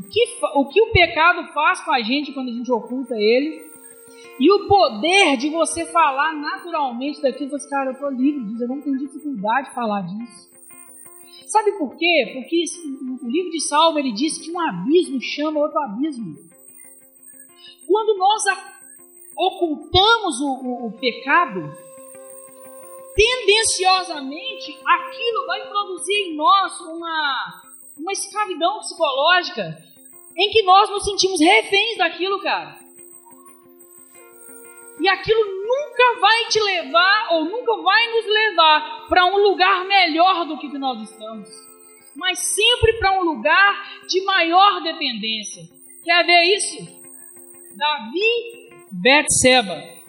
O 0.00 0.08
que, 0.08 0.24
o 0.54 0.68
que 0.68 0.80
o 0.80 0.92
pecado 0.92 1.52
faz 1.52 1.82
com 1.84 1.92
a 1.92 2.00
gente 2.00 2.32
quando 2.32 2.48
a 2.48 2.52
gente 2.52 2.72
oculta 2.72 3.14
ele? 3.16 3.70
E 4.38 4.50
o 4.50 4.66
poder 4.66 5.36
de 5.36 5.50
você 5.50 5.84
falar 5.84 6.32
naturalmente 6.34 7.20
daquilo, 7.20 7.50
você, 7.50 7.68
cara, 7.68 7.90
eu 7.90 7.92
estou 7.92 8.08
livre 8.08 8.42
disso, 8.46 8.64
eu 8.64 8.68
não 8.68 8.80
tenho 8.80 8.98
dificuldade 8.98 9.68
de 9.68 9.74
falar 9.74 10.00
disso. 10.00 10.50
Sabe 11.46 11.72
por 11.72 11.94
quê? 11.98 12.30
Porque 12.32 12.64
o 13.22 13.28
livro 13.28 13.50
de 13.50 13.60
Salmo 13.60 13.98
ele 13.98 14.12
diz 14.12 14.38
que 14.38 14.50
um 14.50 14.58
abismo 14.58 15.20
chama 15.20 15.60
outro 15.60 15.78
abismo. 15.80 16.34
Quando 17.86 18.16
nós 18.16 18.42
ocultamos 19.36 20.40
o, 20.40 20.46
o, 20.46 20.86
o 20.86 20.92
pecado, 20.92 21.70
tendenciosamente 23.14 24.78
aquilo 24.86 25.46
vai 25.46 25.68
produzir 25.68 26.14
em 26.14 26.36
nós 26.36 26.80
uma, 26.80 27.62
uma 27.98 28.12
escravidão 28.12 28.78
psicológica 28.78 29.89
em 30.40 30.50
que 30.50 30.62
nós 30.62 30.88
nos 30.88 31.04
sentimos 31.04 31.38
reféns 31.38 31.98
daquilo, 31.98 32.40
cara. 32.40 32.78
E 34.98 35.08
aquilo 35.08 35.44
nunca 35.44 36.20
vai 36.20 36.44
te 36.46 36.60
levar 36.60 37.28
ou 37.32 37.44
nunca 37.44 37.76
vai 37.82 38.12
nos 38.12 38.26
levar 38.26 39.06
para 39.08 39.26
um 39.26 39.36
lugar 39.36 39.84
melhor 39.84 40.46
do 40.46 40.58
que 40.58 40.66
nós 40.78 41.10
estamos, 41.10 41.48
mas 42.16 42.38
sempre 42.38 42.94
para 42.94 43.20
um 43.20 43.24
lugar 43.24 44.02
de 44.06 44.24
maior 44.24 44.82
dependência. 44.82 45.62
Quer 46.02 46.24
ver 46.24 46.42
isso? 46.56 47.00
Davi 47.76 48.70
Betseba. 48.90 49.99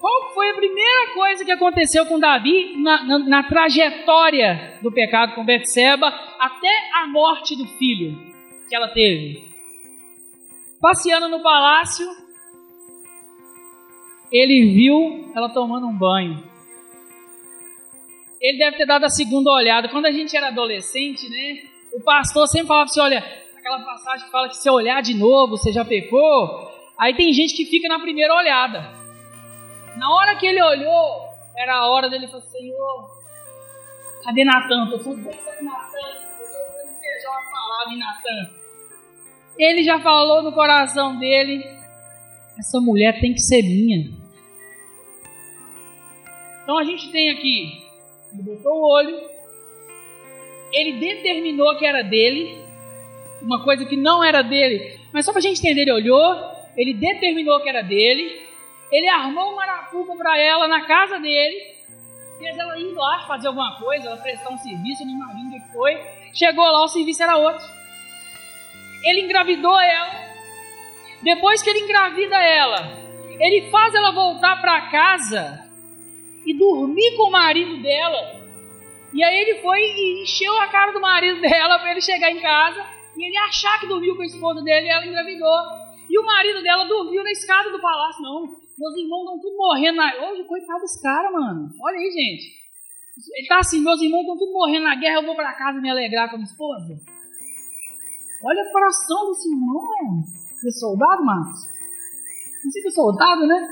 Qual 0.00 0.32
foi 0.34 0.50
a 0.50 0.54
primeira 0.54 1.14
coisa 1.14 1.44
que 1.44 1.50
aconteceu 1.50 2.06
com 2.06 2.18
Davi 2.18 2.76
na, 2.76 3.04
na, 3.04 3.18
na 3.18 3.42
trajetória 3.42 4.78
do 4.82 4.92
pecado 4.92 5.34
com 5.34 5.44
Betseba 5.44 6.06
até 6.38 6.90
a 6.94 7.06
morte 7.06 7.56
do 7.56 7.66
filho 7.66 8.16
que 8.68 8.76
ela 8.76 8.88
teve? 8.88 9.48
passeando 10.80 11.28
no 11.28 11.42
palácio, 11.42 12.06
ele 14.30 14.72
viu 14.72 15.32
ela 15.34 15.48
tomando 15.48 15.86
um 15.86 15.96
banho. 15.96 16.42
Ele 18.40 18.58
deve 18.58 18.76
ter 18.76 18.86
dado 18.86 19.04
a 19.04 19.08
segunda 19.08 19.50
olhada. 19.50 19.88
Quando 19.88 20.06
a 20.06 20.12
gente 20.12 20.36
era 20.36 20.48
adolescente, 20.48 21.28
né? 21.28 21.62
O 21.92 22.00
pastor 22.02 22.46
sempre 22.46 22.68
falava 22.68 22.84
assim: 22.84 23.00
olha, 23.00 23.18
aquela 23.56 23.80
passagem 23.80 24.26
que 24.26 24.30
fala 24.30 24.48
que 24.48 24.56
se 24.56 24.70
olhar 24.70 25.02
de 25.02 25.14
novo, 25.14 25.56
você 25.56 25.72
já 25.72 25.84
pecou. 25.84 26.68
Aí 26.96 27.14
tem 27.16 27.32
gente 27.32 27.54
que 27.54 27.64
fica 27.64 27.88
na 27.88 27.98
primeira 27.98 28.34
olhada. 28.34 28.97
Na 29.98 30.14
hora 30.14 30.36
que 30.36 30.46
ele 30.46 30.62
olhou, 30.62 31.28
era 31.56 31.74
a 31.74 31.88
hora 31.88 32.08
dele 32.08 32.28
falar: 32.28 32.44
Senhor, 32.44 33.10
cadê 34.22 34.44
Natan? 34.44 34.84
Estou 34.84 34.98
tudo 35.00 35.24
cadê 35.24 35.62
Natan? 35.62 35.98
Eu 35.98 36.44
estou 36.44 36.66
tentando 36.66 37.00
beijar 37.00 37.30
uma 37.30 37.50
palavra 37.50 37.94
em 37.94 37.98
Natan. 37.98 38.58
Ele 39.58 39.82
já 39.82 39.98
falou 39.98 40.42
no 40.44 40.52
coração 40.52 41.18
dele: 41.18 41.64
essa 42.56 42.80
mulher 42.80 43.20
tem 43.20 43.34
que 43.34 43.40
ser 43.40 43.60
minha. 43.60 44.16
Então 46.62 46.78
a 46.78 46.84
gente 46.84 47.10
tem 47.10 47.30
aqui, 47.30 47.82
ele 48.32 48.42
botou 48.42 48.72
o 48.72 48.92
olho, 48.92 49.18
ele 50.70 51.00
determinou 51.00 51.76
que 51.76 51.84
era 51.84 52.02
dele, 52.02 52.62
uma 53.42 53.64
coisa 53.64 53.84
que 53.84 53.96
não 53.96 54.22
era 54.22 54.42
dele, 54.42 55.00
mas 55.12 55.24
só 55.24 55.32
para 55.32 55.38
a 55.38 55.42
gente 55.42 55.58
entender, 55.58 55.82
ele 55.82 55.92
olhou, 55.92 56.52
ele 56.76 56.92
determinou 56.92 57.58
que 57.62 57.68
era 57.70 57.82
dele, 57.82 58.47
ele 58.90 59.08
armou 59.08 59.52
uma 59.52 59.62
arapuca 59.62 60.16
para 60.16 60.38
ela 60.38 60.68
na 60.68 60.86
casa 60.86 61.18
dele, 61.18 61.76
fez 62.38 62.56
ela 62.56 62.78
ir 62.78 62.92
lá 62.92 63.24
fazer 63.26 63.48
alguma 63.48 63.78
coisa, 63.78 64.08
ela 64.08 64.16
prestar 64.16 64.50
um 64.50 64.58
serviço, 64.58 65.04
não 65.04 65.12
imagino 65.12 65.48
o 65.48 65.52
que 65.52 65.72
foi. 65.72 66.00
Chegou 66.32 66.64
lá, 66.64 66.84
o 66.84 66.88
serviço 66.88 67.22
era 67.22 67.36
outro 67.36 67.78
ele 69.04 69.22
engravidou 69.22 69.78
ela. 69.78 70.28
Depois 71.22 71.62
que 71.62 71.70
ele 71.70 71.80
engravida 71.80 72.36
ela, 72.36 72.92
ele 73.40 73.70
faz 73.70 73.94
ela 73.94 74.12
voltar 74.12 74.60
para 74.60 74.88
casa 74.90 75.66
e 76.46 76.56
dormir 76.56 77.16
com 77.16 77.28
o 77.28 77.32
marido 77.32 77.82
dela. 77.82 78.38
E 79.12 79.22
aí 79.22 79.40
ele 79.40 79.60
foi 79.60 79.80
e 79.80 80.22
encheu 80.22 80.54
a 80.60 80.68
cara 80.68 80.92
do 80.92 81.00
marido 81.00 81.40
dela 81.42 81.78
para 81.78 81.92
ele 81.92 82.00
chegar 82.00 82.30
em 82.30 82.40
casa 82.40 82.84
e 83.16 83.24
ele 83.24 83.36
achar 83.38 83.80
que 83.80 83.86
dormiu 83.86 84.14
com 84.14 84.22
a 84.22 84.26
esposa 84.26 84.62
dele 84.62 84.86
e 84.86 84.90
ela 84.90 85.06
engravidou. 85.06 85.58
E 86.08 86.18
o 86.18 86.24
marido 86.24 86.62
dela 86.62 86.84
dormiu 86.84 87.22
na 87.22 87.30
escada 87.30 87.70
do 87.70 87.80
palácio. 87.80 88.22
Não, 88.22 88.56
meus 88.78 88.96
irmãos 88.96 89.22
estão 89.22 89.40
tudo 89.40 89.56
morrendo. 89.56 89.96
Na... 89.96 90.30
Hoje, 90.30 90.44
coitado 90.44 90.80
desse 90.80 91.02
cara, 91.02 91.30
mano. 91.30 91.68
Olha 91.82 91.98
aí, 91.98 92.10
gente. 92.10 92.58
Ele 93.34 93.48
tá 93.48 93.58
assim, 93.58 93.82
meus 93.82 94.00
irmãos 94.00 94.20
estão 94.20 94.38
tudo 94.38 94.52
morrendo 94.52 94.84
na 94.84 94.94
guerra, 94.94 95.16
eu 95.16 95.26
vou 95.26 95.34
para 95.34 95.52
casa 95.54 95.80
me 95.80 95.90
alegrar 95.90 96.30
com 96.30 96.36
a 96.36 96.42
esposa. 96.42 96.96
Olha 98.44 98.62
o 98.62 98.72
coração 98.72 99.28
desse 99.30 99.48
irmão. 99.48 100.22
De 100.62 100.72
soldado, 100.72 101.24
Marcos? 101.24 101.66
Não 102.64 102.70
sei 102.70 102.82
que 102.82 102.88
é 102.88 102.92
soldado, 102.92 103.46
né? 103.46 103.68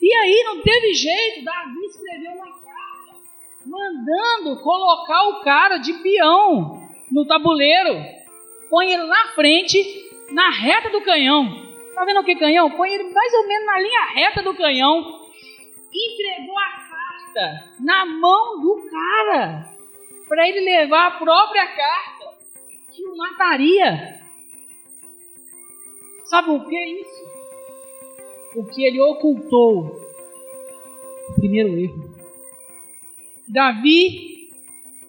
E 0.00 0.14
aí 0.14 0.42
não 0.44 0.62
teve 0.62 0.92
jeito, 0.94 1.44
Davi 1.44 1.84
escreveu 1.86 2.32
uma 2.32 2.46
carta 2.46 2.66
mandando 3.64 4.62
colocar 4.62 5.22
o 5.30 5.40
cara 5.42 5.78
de 5.78 5.92
peão 5.94 6.86
no 7.10 7.26
tabuleiro, 7.26 7.94
põe 8.68 8.92
ele 8.92 9.04
na 9.04 9.28
frente, 9.34 9.78
na 10.32 10.50
reta 10.50 10.90
do 10.90 11.02
canhão. 11.02 11.65
Tá 11.96 12.04
vendo 12.04 12.20
o 12.20 12.24
que 12.24 12.36
canhão? 12.36 12.70
Põe 12.72 12.92
ele 12.92 13.10
mais 13.10 13.32
ou 13.32 13.48
menos 13.48 13.66
na 13.66 13.80
linha 13.80 14.04
reta 14.12 14.42
do 14.42 14.54
canhão. 14.54 14.98
Entregou 15.90 16.58
a 16.58 16.72
carta 16.72 17.74
na 17.80 18.04
mão 18.04 18.60
do 18.60 18.86
cara 18.90 19.74
para 20.28 20.46
ele 20.46 20.60
levar 20.60 21.06
a 21.06 21.10
própria 21.12 21.66
carta 21.66 22.36
que 22.92 23.02
o 23.02 23.16
mataria. 23.16 24.20
Sabe 26.26 26.50
o 26.50 26.68
que 26.68 26.76
é 26.76 27.00
isso? 27.00 27.24
Porque 28.52 28.82
ele 28.82 29.00
ocultou 29.00 29.98
o 31.30 31.34
primeiro 31.36 31.78
erro. 31.78 32.14
Davi, 33.48 34.50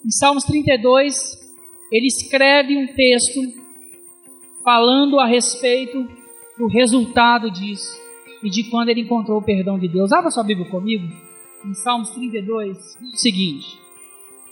em 0.06 0.10
Salmos 0.10 0.46
32, 0.46 1.52
ele 1.92 2.08
escreve 2.08 2.78
um 2.78 2.88
texto 2.88 3.42
falando 4.64 5.20
a 5.20 5.26
respeito 5.26 6.17
do 6.58 6.68
resultado 6.68 7.52
disso 7.52 7.96
e 8.44 8.50
de 8.50 8.64
quando 8.70 8.90
ele 8.90 9.02
encontrou 9.02 9.40
o 9.40 9.44
perdão 9.44 9.78
de 9.78 9.88
Deus. 9.88 10.12
Abra 10.12 10.32
sua 10.32 10.44
Bíblia 10.44 10.68
comigo, 10.70 11.08
em 11.66 11.74
Salmos 11.74 12.10
32, 12.12 12.98
diz 13.02 13.14
o 13.14 13.18
seguinte: 13.18 13.80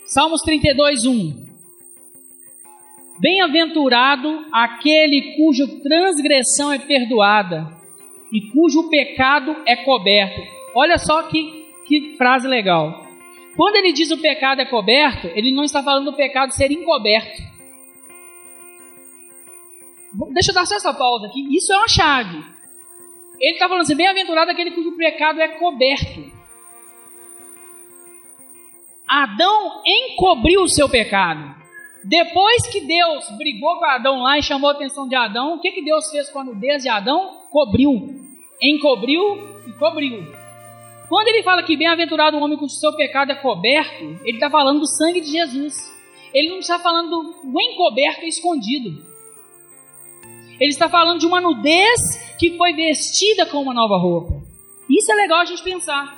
Salmos 0.04 0.42
32, 0.42 1.04
1. 1.04 1.46
Bem-aventurado 3.18 4.44
aquele 4.52 5.36
cuja 5.36 5.66
transgressão 5.82 6.70
é 6.70 6.78
perdoada 6.78 7.72
e 8.30 8.50
cujo 8.50 8.90
pecado 8.90 9.56
é 9.64 9.74
coberto. 9.76 10.40
Olha 10.74 10.98
só 10.98 11.22
que, 11.22 11.66
que 11.86 12.14
frase 12.18 12.46
legal. 12.46 13.06
Quando 13.56 13.76
ele 13.76 13.92
diz 13.92 14.10
o 14.10 14.18
pecado 14.18 14.60
é 14.60 14.66
coberto, 14.66 15.28
ele 15.28 15.50
não 15.50 15.64
está 15.64 15.82
falando 15.82 16.10
do 16.10 16.16
pecado 16.16 16.52
ser 16.52 16.70
encoberto. 16.70 17.42
Deixa 20.32 20.50
eu 20.50 20.54
dar 20.54 20.66
só 20.66 20.76
essa 20.76 20.94
pausa 20.94 21.26
aqui. 21.26 21.46
Isso 21.54 21.72
é 21.72 21.76
uma 21.76 21.88
chave. 21.88 22.38
Ele 23.38 23.52
está 23.52 23.68
falando 23.68 23.82
assim: 23.82 23.96
bem-aventurado 23.96 24.50
aquele 24.50 24.70
cujo 24.70 24.96
pecado 24.96 25.40
é 25.40 25.48
coberto. 25.48 26.36
Adão 29.08 29.82
encobriu 29.86 30.62
o 30.62 30.68
seu 30.68 30.88
pecado. 30.88 31.54
Depois 32.02 32.66
que 32.68 32.80
Deus 32.80 33.28
brigou 33.36 33.78
com 33.78 33.84
Adão 33.84 34.22
lá 34.22 34.38
e 34.38 34.42
chamou 34.42 34.70
a 34.70 34.72
atenção 34.72 35.08
de 35.08 35.14
Adão, 35.14 35.54
o 35.54 35.60
que, 35.60 35.72
que 35.72 35.82
Deus 35.82 36.10
fez 36.10 36.28
com 36.30 36.40
a 36.40 36.44
nudez 36.44 36.82
de 36.82 36.88
Adão? 36.88 37.42
Cobriu. 37.50 37.92
Encobriu 38.60 39.22
e 39.66 39.72
cobriu. 39.72 40.24
Quando 41.08 41.28
ele 41.28 41.42
fala 41.42 41.62
que 41.62 41.76
bem-aventurado 41.76 42.36
o 42.36 42.40
homem 42.40 42.58
cujo 42.58 42.74
seu 42.74 42.94
pecado 42.96 43.32
é 43.32 43.34
coberto, 43.34 44.04
ele 44.24 44.36
está 44.36 44.50
falando 44.50 44.80
do 44.80 44.86
sangue 44.86 45.20
de 45.20 45.30
Jesus. 45.30 45.74
Ele 46.32 46.50
não 46.50 46.58
está 46.58 46.78
falando 46.78 47.34
do 47.44 47.60
encoberto 47.60 48.24
e 48.24 48.28
escondido. 48.28 49.15
Ele 50.60 50.70
está 50.70 50.88
falando 50.88 51.20
de 51.20 51.26
uma 51.26 51.40
nudez 51.40 52.00
que 52.38 52.56
foi 52.56 52.72
vestida 52.72 53.46
com 53.46 53.62
uma 53.62 53.74
nova 53.74 53.96
roupa. 53.96 54.34
Isso 54.88 55.10
é 55.10 55.14
legal 55.14 55.40
a 55.40 55.44
gente 55.44 55.62
pensar. 55.62 56.16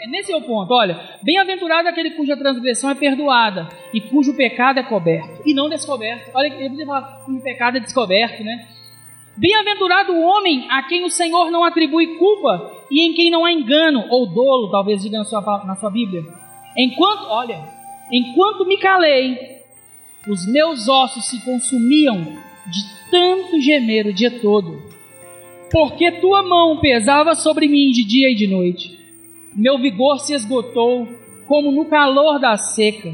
É 0.00 0.06
nesse 0.08 0.32
é 0.32 0.36
o 0.36 0.42
ponto. 0.42 0.72
Olha, 0.72 1.18
bem-aventurado 1.22 1.88
aquele 1.88 2.10
cuja 2.10 2.36
transgressão 2.36 2.90
é 2.90 2.94
perdoada 2.94 3.68
e 3.92 4.00
cujo 4.00 4.34
pecado 4.34 4.78
é 4.78 4.82
coberto 4.82 5.42
e 5.46 5.54
não 5.54 5.68
descoberto. 5.68 6.30
Olha, 6.34 6.48
ele 6.48 6.70
podia 6.70 6.86
falar 6.86 7.24
cujo 7.24 7.40
pecado 7.40 7.76
é 7.76 7.80
descoberto, 7.80 8.42
né? 8.44 8.68
Bem-aventurado 9.36 10.12
o 10.12 10.22
homem 10.22 10.66
a 10.70 10.82
quem 10.84 11.04
o 11.04 11.10
Senhor 11.10 11.50
não 11.50 11.64
atribui 11.64 12.18
culpa 12.18 12.70
e 12.90 13.02
em 13.02 13.14
quem 13.14 13.30
não 13.30 13.44
há 13.44 13.52
engano 13.52 14.04
ou 14.08 14.26
dolo, 14.26 14.70
talvez 14.70 15.02
diga 15.02 15.18
na 15.18 15.24
sua, 15.24 15.40
na 15.64 15.74
sua 15.74 15.90
Bíblia. 15.90 16.22
Enquanto, 16.76 17.26
olha, 17.28 17.64
enquanto 18.12 18.64
me 18.64 18.76
calei, 18.78 19.60
os 20.28 20.46
meus 20.46 20.88
ossos 20.88 21.24
se 21.26 21.44
consumiam 21.44 22.24
de 22.66 23.10
tanto 23.10 23.60
gemer 23.60 24.06
o 24.06 24.12
dia 24.12 24.40
todo, 24.40 24.82
porque 25.70 26.10
tua 26.20 26.42
mão 26.42 26.80
pesava 26.80 27.34
sobre 27.34 27.68
mim 27.68 27.90
de 27.90 28.04
dia 28.04 28.30
e 28.30 28.34
de 28.34 28.46
noite. 28.46 28.98
Meu 29.54 29.78
vigor 29.78 30.18
se 30.18 30.34
esgotou 30.34 31.06
como 31.46 31.70
no 31.70 31.84
calor 31.84 32.38
da 32.38 32.56
seca. 32.56 33.12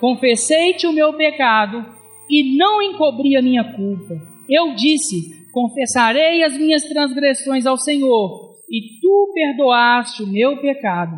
Confessei-te 0.00 0.86
o 0.86 0.92
meu 0.92 1.12
pecado 1.12 1.84
e 2.28 2.56
não 2.56 2.80
encobri 2.80 3.36
a 3.36 3.42
minha 3.42 3.64
culpa. 3.64 4.20
Eu 4.48 4.74
disse: 4.74 5.48
Confessarei 5.52 6.42
as 6.42 6.56
minhas 6.56 6.84
transgressões 6.84 7.66
ao 7.66 7.76
Senhor, 7.76 8.54
e 8.70 9.00
tu 9.00 9.32
perdoaste 9.34 10.22
o 10.22 10.26
meu 10.26 10.56
pecado. 10.58 11.16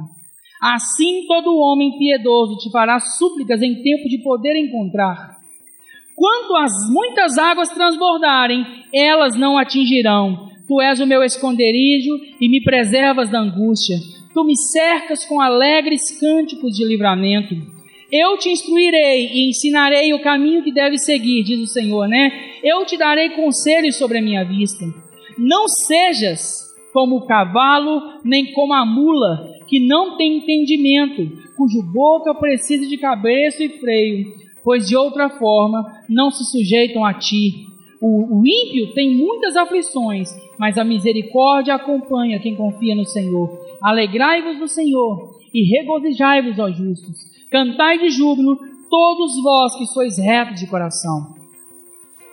Assim 0.61 1.27
todo 1.27 1.59
homem 1.59 1.99
piedoso 1.99 2.57
te 2.57 2.71
fará 2.71 2.99
súplicas 2.99 3.61
em 3.61 3.83
tempo 3.83 4.09
de 4.09 4.23
poder 4.23 4.57
encontrar. 4.57 5.42
Quanto 6.23 6.55
as 6.55 6.89
muitas 6.89 7.37
águas 7.37 7.69
transbordarem, 7.71 8.65
elas 8.95 9.37
não 9.37 9.59
atingirão. 9.59 10.49
Tu 10.69 10.81
és 10.81 11.01
o 11.01 11.07
meu 11.07 11.21
esconderijo 11.25 12.13
e 12.41 12.49
me 12.49 12.63
preservas 12.63 13.29
da 13.29 13.41
angústia. 13.41 13.97
Tu 14.33 14.45
me 14.45 14.57
cercas 14.57 15.25
com 15.25 15.41
alegres 15.41 16.17
cânticos 16.21 16.77
de 16.77 16.85
livramento. 16.85 17.57
Eu 18.09 18.39
te 18.39 18.51
instruirei 18.51 19.31
e 19.33 19.49
ensinarei 19.51 20.15
o 20.15 20.23
caminho 20.23 20.63
que 20.63 20.73
deve 20.73 20.97
seguir, 20.97 21.43
diz 21.43 21.59
o 21.59 21.67
Senhor, 21.67 22.07
né? 22.07 22.31
Eu 22.63 22.87
te 22.87 22.97
darei 22.97 23.31
conselhos 23.31 23.97
sobre 23.97 24.19
a 24.19 24.23
minha 24.23 24.45
vista. 24.45 24.85
Não 25.37 25.67
sejas 25.67 26.69
como 26.93 27.17
o 27.17 27.27
cavalo, 27.27 28.01
nem 28.25 28.53
como 28.53 28.73
a 28.75 28.87
mula, 28.87 29.57
que 29.67 29.81
não 29.81 30.17
tem 30.17 30.37
entendimento, 30.37 31.29
cujo 31.57 31.83
boca 31.83 32.33
precisa 32.33 32.87
de 32.87 32.97
cabeça 32.97 33.65
e 33.65 33.71
freio, 33.71 34.42
pois 34.65 34.89
de 34.89 34.97
outra 34.97 35.29
forma 35.31 35.85
não 36.09 36.31
se 36.31 36.45
sujeitam 36.45 37.05
a 37.05 37.15
ti. 37.15 37.67
O, 38.01 38.39
o 38.39 38.47
ímpio 38.47 38.93
tem 38.95 39.17
muitas 39.17 39.57
aflições, 39.57 40.29
mas 40.59 40.77
a 40.77 40.85
misericórdia 40.85 41.75
acompanha 41.75 42.41
quem 42.41 42.57
confia 42.57 42.95
no 42.95 43.05
Senhor. 43.05 43.59
Alegrai-vos 43.81 44.59
no 44.59 44.69
Senhor 44.69 45.41
e 45.53 45.65
regozijai-vos, 45.65 46.59
ó 46.59 46.71
justos. 46.71 47.31
Cantai 47.51 47.99
de 47.99 48.11
júbilo, 48.11 48.59
todos 48.91 49.43
vós 49.43 49.77
que 49.77 49.87
sois 49.87 50.19
retos 50.19 50.61
de 50.61 50.67
coração. 50.67 51.35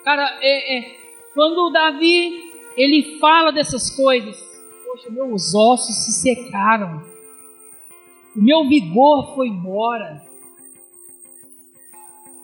Cara, 0.03 0.39
é, 0.41 0.77
é, 0.77 0.95
quando 1.33 1.67
o 1.67 1.69
Davi 1.69 2.49
ele 2.75 3.19
fala 3.19 3.51
dessas 3.51 3.89
coisas, 3.95 4.37
poxa, 4.85 5.09
meus 5.09 5.53
ossos 5.53 5.95
se 6.05 6.21
secaram, 6.21 7.01
o 8.35 8.41
meu 8.41 8.67
vigor 8.67 9.35
foi 9.35 9.49
embora. 9.49 10.28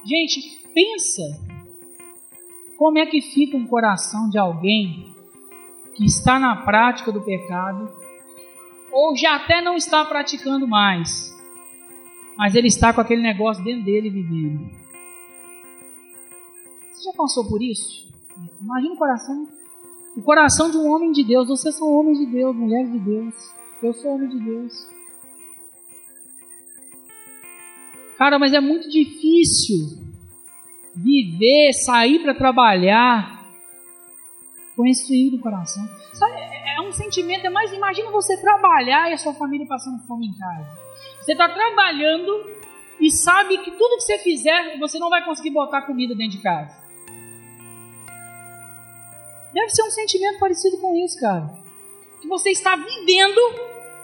Gente, 0.06 0.62
pensa 0.72 1.24
como 2.78 3.00
é 3.00 3.08
que 3.08 3.22
fica 3.22 3.58
um 3.58 3.66
coração 3.66 4.30
de 4.30 4.38
alguém 4.38 5.16
que 5.96 6.06
está 6.06 6.38
na 6.38 6.58
prática 6.58 7.12
do 7.12 7.22
pecado 7.22 7.90
ou 8.92 9.16
já 9.16 9.36
até 9.36 9.62
não 9.62 9.76
está 9.76 10.06
praticando 10.06 10.68
mais, 10.68 11.36
mas 12.38 12.54
ele 12.54 12.68
está 12.68 12.94
com 12.94 13.02
aquele 13.02 13.22
negócio 13.22 13.64
dentro 13.64 13.84
dele 13.84 14.12
vivendo. 14.12 14.70
Você 16.94 17.04
já 17.04 17.14
passou 17.14 17.48
por 17.50 17.64
isso? 17.64 18.08
Imagina 18.62 18.94
o 18.94 18.98
coração, 18.98 19.48
o 20.16 20.22
coração 20.22 20.70
de 20.70 20.78
um 20.78 20.88
homem 20.88 21.12
de 21.12 21.24
Deus. 21.24 21.48
Vocês 21.48 21.76
são 21.76 21.92
homens 21.92 22.20
de 22.20 22.28
Deus, 22.28 22.56
mulheres 22.56 22.92
de 22.92 23.00
Deus. 23.00 23.34
Eu 23.82 23.94
sou 23.94 24.14
homem 24.16 24.30
de 24.30 24.40
Deus. 24.40 24.95
Cara, 28.18 28.40
mas 28.40 28.54
é 28.54 28.60
muito 28.60 28.90
difícil 28.90 30.06
viver, 30.96 31.74
sair 31.74 32.20
para 32.20 32.34
trabalhar 32.34 33.46
com 34.76 34.86
esse 34.86 35.08
frio 35.08 35.32
do 35.32 35.40
coração. 35.40 35.88
Sabe, 36.14 36.34
é 36.34 36.82
um 36.82 36.92
sentimento, 36.92 37.46
é 37.46 37.50
mais. 37.50 37.74
Imagina 37.74 38.12
você 38.12 38.38
trabalhar 38.38 39.10
e 39.10 39.14
a 39.14 39.18
sua 39.18 39.34
família 39.34 39.68
passando 39.68 40.06
fome 40.06 40.28
em 40.28 40.38
casa. 40.38 40.68
Você 41.22 41.34
está 41.34 41.50
trabalhando 41.50 42.46
e 43.00 43.12
sabe 43.12 43.58
que 43.58 43.72
tudo 43.72 43.98
que 43.98 44.04
você 44.04 44.18
fizer, 44.20 44.78
você 44.80 44.98
não 45.00 45.10
vai 45.10 45.24
conseguir 45.26 45.52
botar 45.52 45.82
comida 45.82 46.16
dentro 46.16 46.38
de 46.38 46.44
casa. 46.44 46.86
Deve 49.54 49.70
ser 49.70 49.84
um 49.84 49.92
sentimento 49.92 50.40
parecido 50.40 50.78
com 50.78 50.96
isso, 50.98 51.20
cara. 51.20 51.50
Que 52.22 52.28
você 52.28 52.52
está 52.52 52.76
vivendo, 52.76 53.40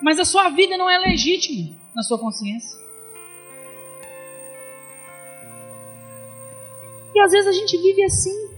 mas 0.01 0.19
a 0.19 0.25
sua 0.25 0.49
vida 0.49 0.77
não 0.77 0.89
é 0.89 0.97
legítima 0.97 1.75
na 1.95 2.03
sua 2.03 2.17
consciência. 2.17 2.80
E 7.13 7.19
às 7.19 7.31
vezes 7.31 7.47
a 7.47 7.51
gente 7.51 7.77
vive 7.77 8.03
assim. 8.03 8.51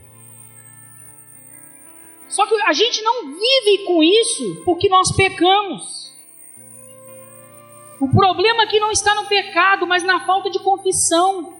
Só 2.27 2.47
que 2.47 2.55
a 2.63 2.73
gente 2.73 3.01
não 3.03 3.27
vive 3.27 3.85
com 3.85 4.01
isso 4.01 4.63
porque 4.65 4.89
nós 4.89 5.11
pecamos. 5.15 6.11
O 7.99 8.09
problema 8.09 8.63
aqui 8.63 8.79
não 8.79 8.91
está 8.91 9.15
no 9.15 9.27
pecado, 9.27 9.87
mas 9.87 10.03
na 10.03 10.25
falta 10.25 10.49
de 10.49 10.59
confissão. 10.59 11.53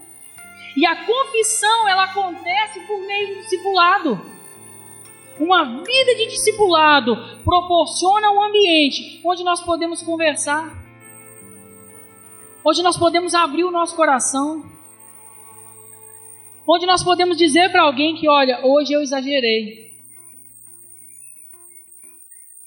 E 0.75 0.85
a 0.85 1.05
confissão, 1.05 1.87
ela 1.87 2.05
acontece 2.05 2.79
por 2.81 2.99
meio 3.01 3.35
do 3.35 3.41
discipulado. 3.41 4.19
Uma 5.39 5.63
vida 5.63 6.15
de 6.15 6.27
discipulado 6.27 7.15
proporciona 7.43 8.31
um 8.31 8.43
ambiente 8.43 9.21
onde 9.23 9.43
nós 9.43 9.61
podemos 9.61 10.01
conversar, 10.01 10.75
onde 12.65 12.81
nós 12.81 12.97
podemos 12.97 13.33
abrir 13.33 13.63
o 13.63 13.71
nosso 13.71 13.95
coração. 13.95 14.72
Onde 16.67 16.85
nós 16.85 17.03
podemos 17.03 17.37
dizer 17.37 17.71
para 17.71 17.83
alguém 17.83 18.15
que, 18.15 18.27
olha, 18.29 18.65
hoje 18.65 18.93
eu 18.93 19.01
exagerei. 19.01 19.91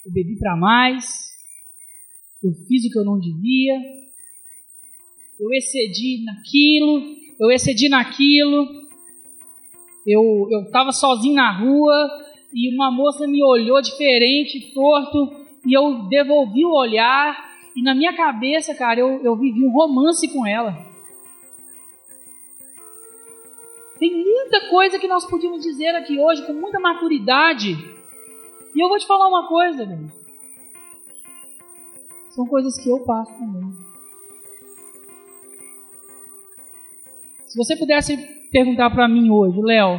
Eu 0.04 0.12
bebi 0.12 0.38
para 0.38 0.56
mais, 0.56 1.04
eu 2.42 2.52
fiz 2.68 2.84
o 2.84 2.90
que 2.90 2.98
eu 2.98 3.04
não 3.04 3.18
devia, 3.18 3.74
eu 5.40 5.52
excedi 5.52 6.24
naquilo, 6.24 7.16
eu 7.40 7.50
excedi 7.50 7.88
naquilo, 7.88 8.68
eu 10.06 10.48
estava 10.64 10.92
sozinho 10.92 11.34
na 11.34 11.50
rua 11.58 12.08
e 12.54 12.72
uma 12.72 12.90
moça 12.90 13.26
me 13.26 13.42
olhou 13.42 13.82
diferente, 13.82 14.72
torto, 14.72 15.44
e 15.66 15.76
eu 15.76 16.08
devolvi 16.08 16.64
o 16.64 16.72
olhar, 16.72 17.36
e 17.74 17.82
na 17.82 17.94
minha 17.94 18.14
cabeça, 18.14 18.74
cara, 18.74 19.00
eu, 19.00 19.20
eu 19.22 19.36
vivi 19.36 19.62
um 19.62 19.72
romance 19.72 20.32
com 20.32 20.46
ela. 20.46 20.85
Tem 23.98 24.12
muita 24.12 24.68
coisa 24.68 24.98
que 24.98 25.08
nós 25.08 25.24
podíamos 25.24 25.62
dizer 25.62 25.88
aqui 25.94 26.18
hoje 26.18 26.46
com 26.46 26.52
muita 26.52 26.78
maturidade. 26.78 27.70
E 28.74 28.80
eu 28.82 28.88
vou 28.88 28.98
te 28.98 29.06
falar 29.06 29.26
uma 29.26 29.48
coisa, 29.48 29.86
meu. 29.86 30.10
São 32.30 32.46
coisas 32.46 32.78
que 32.78 32.90
eu 32.90 33.00
passo 33.00 33.32
também. 33.38 33.72
Se 37.46 37.56
você 37.56 37.74
pudesse 37.74 38.18
perguntar 38.52 38.90
para 38.90 39.08
mim 39.08 39.30
hoje, 39.30 39.58
Léo, 39.62 39.98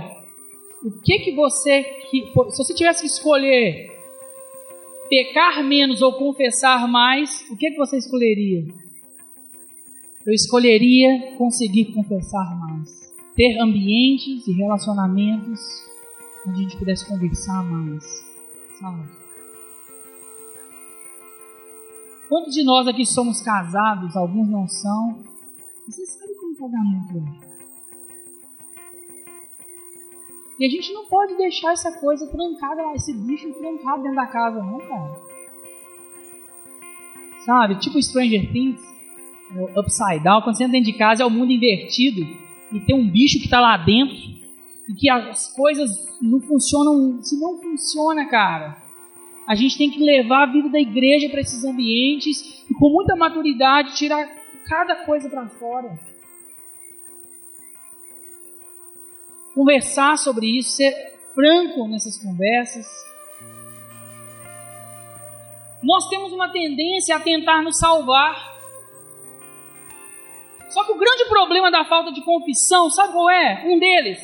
o 0.84 0.92
que 1.02 1.18
que 1.20 1.36
você 1.36 1.84
que 2.12 2.32
se 2.52 2.58
você 2.58 2.74
tivesse 2.76 3.02
que 3.02 3.08
escolher 3.08 3.92
pecar 5.10 5.64
menos 5.64 6.04
ou 6.04 6.14
confessar 6.14 6.88
mais, 6.88 7.50
o 7.50 7.58
que 7.58 7.72
que 7.72 7.78
você 7.78 7.98
escolheria? 7.98 8.64
Eu 10.24 10.34
escolheria 10.34 11.36
conseguir 11.38 11.86
confessar 11.94 12.56
mais 12.60 13.07
ter 13.38 13.62
ambientes 13.62 14.47
e 14.47 14.52
relacionamentos 14.52 15.62
onde 16.47 16.60
a 16.60 16.63
gente 16.63 16.78
pudesse 16.78 17.08
conversar 17.08 17.63
mais, 17.63 18.04
sabe? 18.80 19.04
Quantos 22.28 22.54
de 22.56 22.63
nós 22.63 22.88
aqui 22.88 23.06
somos 23.06 23.39
casados, 23.41 24.17
alguns 24.17 24.50
não 24.50 24.67
são? 24.67 25.23
Você 25.88 26.06
sabe 26.06 26.34
como 26.34 26.58
casamento 26.58 27.17
é. 27.17 27.47
E 30.60 30.65
a 30.65 30.69
gente 30.69 30.91
não 30.91 31.06
pode 31.06 31.38
deixar 31.38 31.73
essa 31.73 31.91
coisa 32.00 32.26
trancada 32.32 32.82
lá, 32.82 32.95
esse 32.95 33.13
bicho 33.13 33.54
trancado 33.54 34.02
dentro 34.02 34.15
da 34.15 34.26
casa, 34.26 34.63
não, 34.63 34.80
cara. 34.80 35.21
Sabe? 37.45 37.80
Tipo 37.80 38.02
Stranger 38.02 38.52
Things, 38.52 38.82
Upside 39.78 40.23
Down, 40.23 40.41
quando 40.41 40.58
você 40.58 40.63
entra 40.63 40.80
dentro 40.80 40.91
de 40.91 40.97
casa 40.97 41.21
é 41.21 41.26
o 41.26 41.30
mundo 41.30 41.52
invertido 41.52 42.47
e 42.72 42.80
tem 42.80 42.96
um 42.96 43.10
bicho 43.10 43.40
que 43.40 43.46
está 43.46 43.60
lá 43.60 43.78
dentro 43.78 44.16
e 44.90 44.94
que 44.94 45.10
as 45.10 45.54
coisas 45.54 45.90
não 46.22 46.40
funcionam. 46.42 47.22
Se 47.22 47.40
não 47.40 47.58
funciona, 47.62 48.26
cara, 48.28 48.78
a 49.48 49.56
gente 49.56 49.78
tem 49.78 49.90
que 49.90 50.04
levar 50.04 50.44
a 50.44 50.52
vida 50.52 50.70
da 50.70 50.80
igreja 50.80 51.30
para 51.30 51.42
esses 51.42 51.64
ambientes 51.64 52.66
e 52.70 52.74
com 52.74 52.90
muita 52.90 53.16
maturidade 53.16 53.96
tirar 53.96 54.28
cada 54.66 55.06
coisa 55.06 55.30
para 55.30 55.48
fora. 55.48 55.98
Conversar 59.54 60.18
sobre 60.18 60.58
isso, 60.58 60.72
ser 60.72 60.94
franco 61.34 61.88
nessas 61.88 62.18
conversas. 62.18 62.86
Nós 65.82 66.10
temos 66.10 66.34
uma 66.34 66.50
tendência 66.50 67.16
a 67.16 67.20
tentar 67.20 67.62
nos 67.62 67.80
salvar 67.80 68.57
só 70.78 70.84
que 70.84 70.92
o 70.92 70.96
grande 71.00 71.26
problema 71.26 71.72
da 71.72 71.84
falta 71.86 72.12
de 72.12 72.22
confissão, 72.22 72.88
sabe 72.92 73.12
qual 73.12 73.28
é? 73.32 73.63
Um 73.66 73.80
deles 73.80 74.20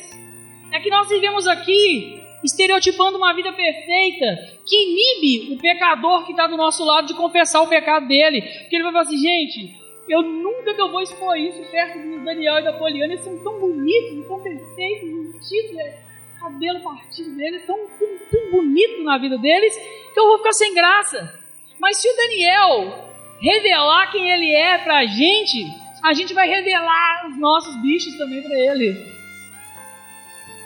é 0.70 0.78
que 0.78 0.88
nós 0.88 1.08
vivemos 1.08 1.48
aqui 1.48 2.22
estereotipando 2.44 3.18
uma 3.18 3.34
vida 3.34 3.52
perfeita 3.52 4.24
que 4.64 4.76
inibe 4.76 5.52
o 5.52 5.58
pecador 5.58 6.24
que 6.24 6.30
está 6.30 6.46
do 6.46 6.56
nosso 6.56 6.84
lado 6.84 7.08
de 7.08 7.14
confessar 7.14 7.60
o 7.60 7.66
pecado 7.66 8.06
dele. 8.06 8.40
Porque 8.40 8.76
ele 8.76 8.84
vai 8.84 8.92
falar 8.92 9.04
assim, 9.04 9.18
gente, 9.18 9.74
eu 10.08 10.22
nunca 10.22 10.72
que 10.72 10.80
eu 10.80 10.92
vou 10.92 11.00
expor 11.00 11.36
isso 11.36 11.60
perto 11.72 11.98
do 11.98 12.24
Daniel 12.24 12.60
e 12.60 12.62
da 12.62 12.72
Poliana, 12.74 13.14
eles 13.14 13.24
são 13.24 13.36
tão 13.42 13.58
bonitos, 13.58 14.24
tão 14.28 14.40
perfeitos, 14.40 15.32
vestidos, 15.32 15.76
é, 15.76 15.98
cabelo 16.38 16.84
partido 16.84 17.34
dele, 17.34 17.58
tão, 17.66 17.76
tão, 17.98 18.08
tão 18.30 18.50
bonito 18.52 19.02
na 19.02 19.18
vida 19.18 19.36
deles, 19.38 19.76
que 19.76 20.20
eu 20.20 20.28
vou 20.28 20.38
ficar 20.38 20.52
sem 20.52 20.72
graça. 20.72 21.36
Mas 21.80 21.96
se 21.96 22.08
o 22.08 22.16
Daniel 22.16 23.08
revelar 23.40 24.12
quem 24.12 24.30
ele 24.30 24.54
é 24.54 24.78
pra 24.78 25.04
gente, 25.04 25.82
a 26.04 26.12
gente 26.12 26.34
vai 26.34 26.46
revelar 26.46 27.30
os 27.30 27.38
nossos 27.38 27.80
bichos 27.80 28.14
também 28.18 28.42
para 28.42 28.54
ele. 28.58 28.94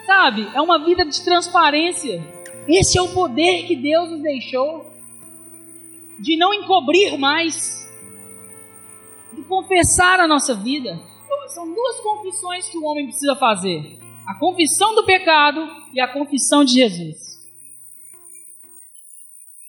Sabe? 0.04 0.48
É 0.52 0.60
uma 0.60 0.84
vida 0.84 1.04
de 1.04 1.22
transparência. 1.22 2.20
Esse 2.66 2.98
é 2.98 3.02
o 3.02 3.14
poder 3.14 3.64
que 3.64 3.76
Deus 3.76 4.10
nos 4.10 4.20
deixou 4.20 4.92
de 6.18 6.36
não 6.36 6.52
encobrir 6.52 7.16
mais, 7.16 7.88
de 9.32 9.42
confessar 9.42 10.18
a 10.18 10.26
nossa 10.26 10.56
vida. 10.56 10.98
São 11.54 11.72
duas 11.72 12.00
confissões 12.00 12.68
que 12.68 12.76
o 12.76 12.84
homem 12.84 13.06
precisa 13.06 13.36
fazer: 13.36 13.96
a 14.26 14.34
confissão 14.40 14.92
do 14.96 15.04
pecado 15.04 15.60
e 15.94 16.00
a 16.00 16.12
confissão 16.12 16.64
de 16.64 16.72
Jesus. 16.72 17.16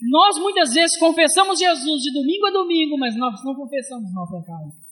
Nós 0.02 0.40
muitas 0.40 0.74
vezes 0.74 0.98
confessamos 0.98 1.60
Jesus 1.60 2.02
de 2.02 2.12
domingo 2.12 2.48
a 2.48 2.52
domingo, 2.52 2.98
mas 2.98 3.16
nós 3.16 3.44
não 3.46 3.54
confessamos 3.54 4.10
o 4.10 4.14
nosso 4.16 4.32
pecado. 4.32 4.89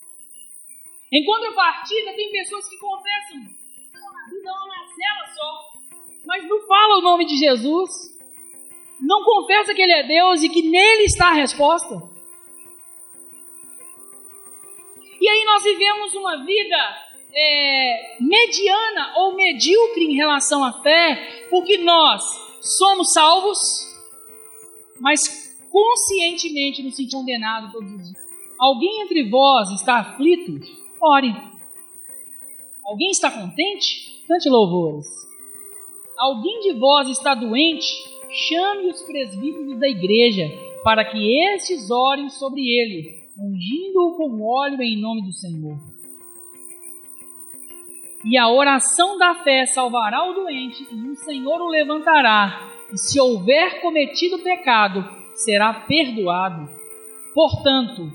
Em 1.11 1.23
contrapartida, 1.25 2.13
tem 2.13 2.31
pessoas 2.31 2.67
que 2.67 2.77
confessam 2.77 3.39
vida 4.29 4.51
uma 4.51 4.67
Marcela 4.67 5.35
só, 5.35 5.71
mas 6.25 6.47
não 6.47 6.67
fala 6.67 6.97
o 6.97 7.01
nome 7.01 7.25
de 7.25 7.37
Jesus, 7.37 8.17
não 8.99 9.23
confessa 9.23 9.73
que 9.73 9.81
Ele 9.81 9.93
é 9.93 10.03
Deus 10.03 10.43
e 10.43 10.49
que 10.49 10.61
nele 10.61 11.03
está 11.03 11.29
a 11.29 11.33
resposta. 11.33 11.95
E 15.19 15.29
aí 15.29 15.45
nós 15.45 15.63
vivemos 15.63 16.13
uma 16.13 16.45
vida 16.45 16.77
é, 17.33 18.17
mediana 18.19 19.13
ou 19.17 19.35
medíocre 19.35 20.05
em 20.05 20.15
relação 20.15 20.63
à 20.63 20.81
fé, 20.81 21.47
porque 21.49 21.77
nós 21.77 22.23
somos 22.61 23.13
salvos, 23.13 23.59
mas 24.99 25.57
conscientemente 25.71 26.83
nos 26.83 26.95
sentimos 26.95 27.25
condenados 27.25 27.71
todos 27.71 27.91
os 27.91 28.03
dias. 28.03 28.27
Alguém 28.59 29.01
entre 29.01 29.29
vós 29.29 29.69
está 29.71 29.99
aflito? 29.99 30.86
Ore. 31.01 31.35
Alguém 32.85 33.11
está 33.11 33.29
contente? 33.29 34.23
Cante 34.27 34.49
louvores. 34.49 35.05
Alguém 36.17 36.59
de 36.61 36.73
vós 36.73 37.09
está 37.09 37.35
doente? 37.35 37.87
Chame 38.29 38.87
os 38.89 39.01
presbíteros 39.03 39.79
da 39.79 39.87
igreja, 39.87 40.51
para 40.83 41.05
que 41.05 41.39
estes 41.53 41.91
orem 41.91 42.29
sobre 42.29 42.61
ele, 42.61 43.15
ungindo-o 43.37 44.15
com 44.17 44.43
óleo 44.43 44.81
em 44.81 44.99
nome 44.99 45.21
do 45.23 45.31
Senhor. 45.31 45.77
E 48.25 48.37
a 48.37 48.49
oração 48.49 49.17
da 49.17 49.35
fé 49.35 49.65
salvará 49.65 50.29
o 50.29 50.33
doente, 50.33 50.85
e 50.91 51.09
o 51.09 51.15
Senhor 51.15 51.61
o 51.61 51.69
levantará, 51.69 52.67
e 52.91 52.97
se 52.97 53.19
houver 53.19 53.79
cometido 53.79 54.39
pecado, 54.39 55.07
será 55.35 55.73
perdoado. 55.73 56.69
Portanto, 57.33 58.11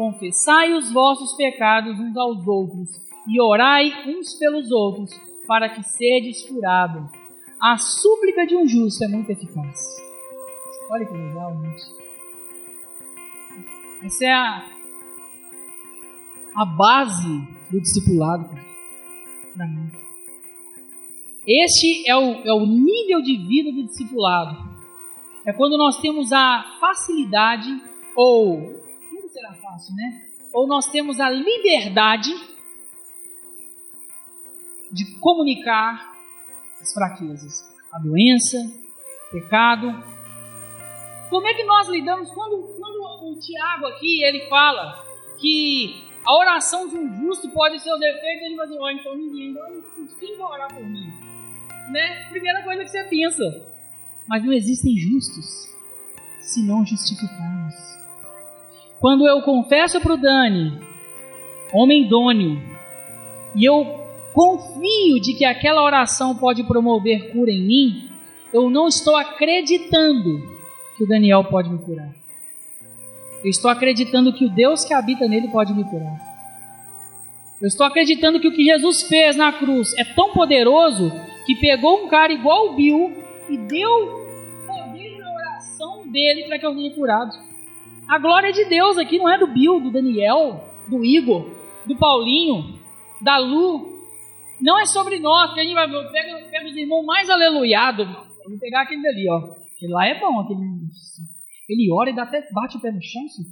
confessai 0.00 0.72
os 0.72 0.90
vossos 0.90 1.34
pecados 1.34 2.00
uns 2.00 2.16
aos 2.16 2.48
outros 2.48 2.88
e 3.28 3.38
orai 3.38 3.92
uns 4.08 4.32
pelos 4.38 4.70
outros, 4.70 5.10
para 5.46 5.68
que 5.68 5.82
sedes 5.82 6.42
curados. 6.48 7.02
A 7.60 7.76
súplica 7.76 8.46
de 8.46 8.56
um 8.56 8.66
justo 8.66 9.04
é 9.04 9.08
muito 9.08 9.28
eficaz. 9.28 9.78
Olha 10.88 11.04
que 11.04 11.12
legal, 11.12 11.54
gente. 11.60 11.82
Essa 14.06 14.24
é 14.24 14.32
a, 14.32 14.64
a 16.56 16.64
base 16.64 17.46
do 17.70 17.78
discipulado 17.78 18.48
para 19.54 19.66
mim. 19.66 19.86
Este 21.46 22.08
é 22.08 22.16
o, 22.16 22.40
é 22.42 22.54
o 22.54 22.64
nível 22.64 23.20
de 23.20 23.36
vida 23.36 23.70
do 23.70 23.86
discipulado. 23.86 24.56
É 25.44 25.52
quando 25.52 25.76
nós 25.76 26.00
temos 26.00 26.32
a 26.32 26.78
facilidade 26.80 27.68
ou 28.16 28.79
será 29.32 29.54
fácil, 29.54 29.94
né? 29.94 30.30
Ou 30.52 30.66
nós 30.66 30.86
temos 30.90 31.20
a 31.20 31.30
liberdade 31.30 32.30
de 34.90 35.18
comunicar 35.18 36.12
as 36.80 36.92
fraquezas, 36.92 37.62
a 37.92 37.98
doença, 37.98 38.58
o 39.28 39.32
pecado. 39.32 40.04
Como 41.28 41.46
é 41.46 41.54
que 41.54 41.62
nós 41.62 41.88
lidamos 41.88 42.30
quando, 42.32 42.76
quando 42.78 43.30
o 43.30 43.38
Tiago 43.38 43.86
aqui 43.86 44.24
ele 44.24 44.48
fala 44.48 45.06
que 45.38 46.08
a 46.24 46.36
oração 46.36 46.88
de 46.88 46.96
um 46.96 47.08
justo 47.20 47.48
pode 47.50 47.78
ser 47.80 47.92
o 47.92 47.98
defeito, 47.98 48.44
ele 48.44 48.56
vai 48.56 48.66
dizer, 48.66 48.80
oh, 48.80 48.90
então 48.90 49.16
ninguém, 49.16 49.50
então 49.50 49.64
quem 50.18 50.36
vai 50.36 50.46
orar 50.48 50.74
por 50.74 50.84
mim? 50.84 51.08
Né? 51.90 52.28
Primeira 52.30 52.62
coisa 52.62 52.82
que 52.84 52.90
você 52.90 53.04
pensa. 53.04 53.42
Mas 54.28 54.44
não 54.44 54.52
existem 54.52 54.96
justos 54.96 55.70
se 56.40 56.62
não 56.62 56.84
justificarmos. 56.84 57.99
Quando 59.00 59.26
eu 59.26 59.40
confesso 59.40 59.98
para 59.98 60.12
o 60.12 60.16
Dani, 60.18 60.78
homem 61.72 62.02
idôneo, 62.02 62.60
e 63.56 63.64
eu 63.64 63.98
confio 64.34 65.18
de 65.20 65.32
que 65.32 65.44
aquela 65.44 65.82
oração 65.82 66.36
pode 66.36 66.62
promover 66.64 67.32
cura 67.32 67.50
em 67.50 67.62
mim, 67.62 68.10
eu 68.52 68.68
não 68.68 68.86
estou 68.88 69.16
acreditando 69.16 70.42
que 70.98 71.04
o 71.04 71.08
Daniel 71.08 71.44
pode 71.44 71.70
me 71.70 71.78
curar. 71.78 72.14
Eu 73.42 73.48
estou 73.48 73.70
acreditando 73.70 74.34
que 74.34 74.44
o 74.44 74.50
Deus 74.50 74.84
que 74.84 74.92
habita 74.92 75.26
nele 75.26 75.48
pode 75.48 75.72
me 75.72 75.82
curar. 75.82 76.20
Eu 77.58 77.68
estou 77.68 77.86
acreditando 77.86 78.38
que 78.38 78.48
o 78.48 78.52
que 78.52 78.64
Jesus 78.64 79.02
fez 79.04 79.34
na 79.34 79.50
cruz 79.50 79.94
é 79.96 80.04
tão 80.04 80.32
poderoso 80.32 81.10
que 81.46 81.54
pegou 81.54 82.04
um 82.04 82.08
cara 82.08 82.34
igual 82.34 82.68
o 82.68 82.74
Bill 82.74 83.14
e 83.48 83.56
deu 83.56 84.26
poder 84.66 85.18
na 85.18 85.32
oração 85.32 86.06
dele 86.06 86.44
para 86.44 86.58
que 86.58 86.66
eu 86.66 86.74
seja 86.74 86.94
curado. 86.94 87.49
A 88.10 88.18
glória 88.18 88.52
de 88.52 88.64
Deus 88.64 88.98
aqui 88.98 89.18
não 89.18 89.28
é 89.28 89.38
do 89.38 89.46
Bill, 89.46 89.78
do 89.80 89.92
Daniel, 89.92 90.64
do 90.88 91.04
Igor, 91.04 91.48
do 91.86 91.96
Paulinho, 91.96 92.76
da 93.22 93.38
Lu. 93.38 94.00
Não 94.60 94.76
é 94.80 94.84
sobre 94.84 95.20
nós, 95.20 95.54
que 95.54 95.60
a 95.60 95.62
gente 95.62 95.74
vai 95.74 95.86
pega, 95.86 96.44
pega 96.50 96.66
os 96.68 96.76
irmãos 96.76 97.06
mais 97.06 97.30
aleluiados. 97.30 98.08
Vou 98.08 98.58
pegar 98.58 98.82
aquele 98.82 99.00
dali, 99.00 99.30
ó. 99.30 99.36
Aquele 99.76 99.92
lá 99.92 100.08
é 100.08 100.18
bom, 100.18 100.40
aquele. 100.40 100.60
Ele 101.68 101.92
ora 101.92 102.10
e 102.10 102.12
dá 102.12 102.24
até 102.24 102.44
bate 102.52 102.78
o 102.78 102.80
pé 102.80 102.90
no 102.90 103.00
chão, 103.00 103.24
assim, 103.26 103.44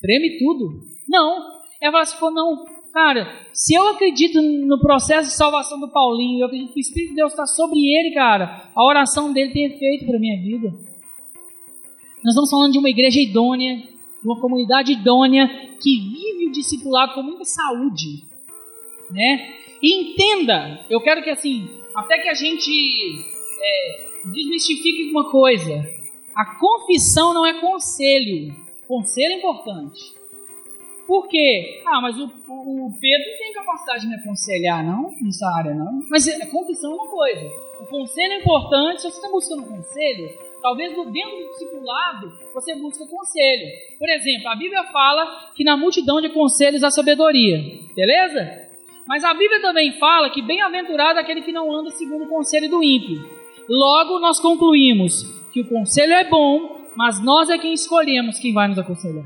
treme 0.00 0.36
tudo. 0.36 0.80
Não, 1.08 1.60
é 1.80 1.88
falar 1.88 2.02
assim, 2.02 2.34
não, 2.34 2.64
cara, 2.92 3.46
se 3.52 3.74
eu 3.74 3.86
acredito 3.86 4.42
no 4.42 4.80
processo 4.80 5.28
de 5.28 5.36
salvação 5.36 5.78
do 5.78 5.92
Paulinho, 5.92 6.40
eu 6.40 6.46
acredito 6.46 6.72
que 6.72 6.80
o 6.80 6.82
Espírito 6.82 7.10
de 7.10 7.16
Deus 7.16 7.30
está 7.30 7.46
sobre 7.46 7.78
ele, 7.78 8.12
cara, 8.12 8.68
a 8.74 8.84
oração 8.84 9.32
dele 9.32 9.52
tem 9.52 9.66
efeito 9.66 10.06
para 10.06 10.18
minha 10.18 10.42
vida. 10.42 10.89
Nós 12.22 12.32
estamos 12.32 12.50
falando 12.50 12.72
de 12.72 12.78
uma 12.78 12.90
igreja 12.90 13.18
idônea, 13.18 13.76
de 13.76 14.28
uma 14.28 14.38
comunidade 14.38 14.92
idônea 14.92 15.48
que 15.80 15.98
vive 15.98 16.48
o 16.48 16.52
discipulado 16.52 17.14
com 17.14 17.22
muita 17.22 17.44
saúde, 17.44 18.24
né? 19.10 19.54
E 19.82 19.94
entenda, 19.94 20.84
eu 20.90 21.00
quero 21.00 21.22
que 21.22 21.30
assim, 21.30 21.68
até 21.94 22.18
que 22.18 22.28
a 22.28 22.34
gente 22.34 22.70
é, 23.62 24.08
desmistifique 24.26 25.10
uma 25.10 25.30
coisa. 25.30 25.82
A 26.34 26.58
confissão 26.58 27.32
não 27.32 27.46
é 27.46 27.58
conselho. 27.60 28.54
Conselho 28.86 29.32
é 29.32 29.36
importante. 29.38 30.14
Por 31.06 31.26
quê? 31.26 31.82
Ah, 31.86 32.00
mas 32.00 32.16
o, 32.18 32.24
o, 32.24 32.92
Pedro 33.00 33.30
não 33.30 33.38
tem 33.38 33.52
capacidade 33.52 34.02
de 34.02 34.08
me 34.08 34.14
aconselhar, 34.14 34.84
não, 34.84 35.12
nessa 35.20 35.48
área, 35.56 35.74
não. 35.74 36.04
Mas 36.08 36.28
a 36.28 36.46
confissão 36.46 36.92
é 36.92 36.94
uma 36.94 37.08
coisa. 37.08 37.52
O 37.80 37.86
conselho 37.86 38.32
é 38.32 38.38
importante. 38.38 39.00
Se 39.00 39.10
você 39.10 39.16
está 39.16 39.28
buscando 39.28 39.66
conselho, 39.66 40.30
talvez 40.60 40.90
dentro 40.90 41.36
do 41.36 41.48
discipulado 41.50 42.32
você 42.54 42.74
busque 42.74 43.06
conselho. 43.08 43.66
Por 43.98 44.08
exemplo, 44.08 44.48
a 44.48 44.56
Bíblia 44.56 44.84
fala 44.84 45.50
que 45.54 45.64
na 45.64 45.76
multidão 45.76 46.20
de 46.20 46.28
conselhos 46.30 46.82
há 46.82 46.90
sabedoria. 46.90 47.58
Beleza? 47.94 48.70
Mas 49.06 49.24
a 49.24 49.34
Bíblia 49.34 49.60
também 49.60 49.98
fala 49.98 50.30
que 50.30 50.42
bem-aventurado 50.42 51.18
é 51.18 51.22
aquele 51.22 51.42
que 51.42 51.52
não 51.52 51.72
anda 51.72 51.90
segundo 51.90 52.24
o 52.24 52.28
conselho 52.28 52.70
do 52.70 52.82
ímpio. 52.82 53.28
Logo, 53.68 54.20
nós 54.20 54.38
concluímos 54.38 55.22
que 55.52 55.60
o 55.60 55.68
conselho 55.68 56.12
é 56.12 56.24
bom, 56.24 56.80
mas 56.96 57.22
nós 57.22 57.50
é 57.50 57.58
quem 57.58 57.72
escolhemos 57.72 58.38
quem 58.38 58.52
vai 58.52 58.68
nos 58.68 58.78
aconselhar. 58.78 59.24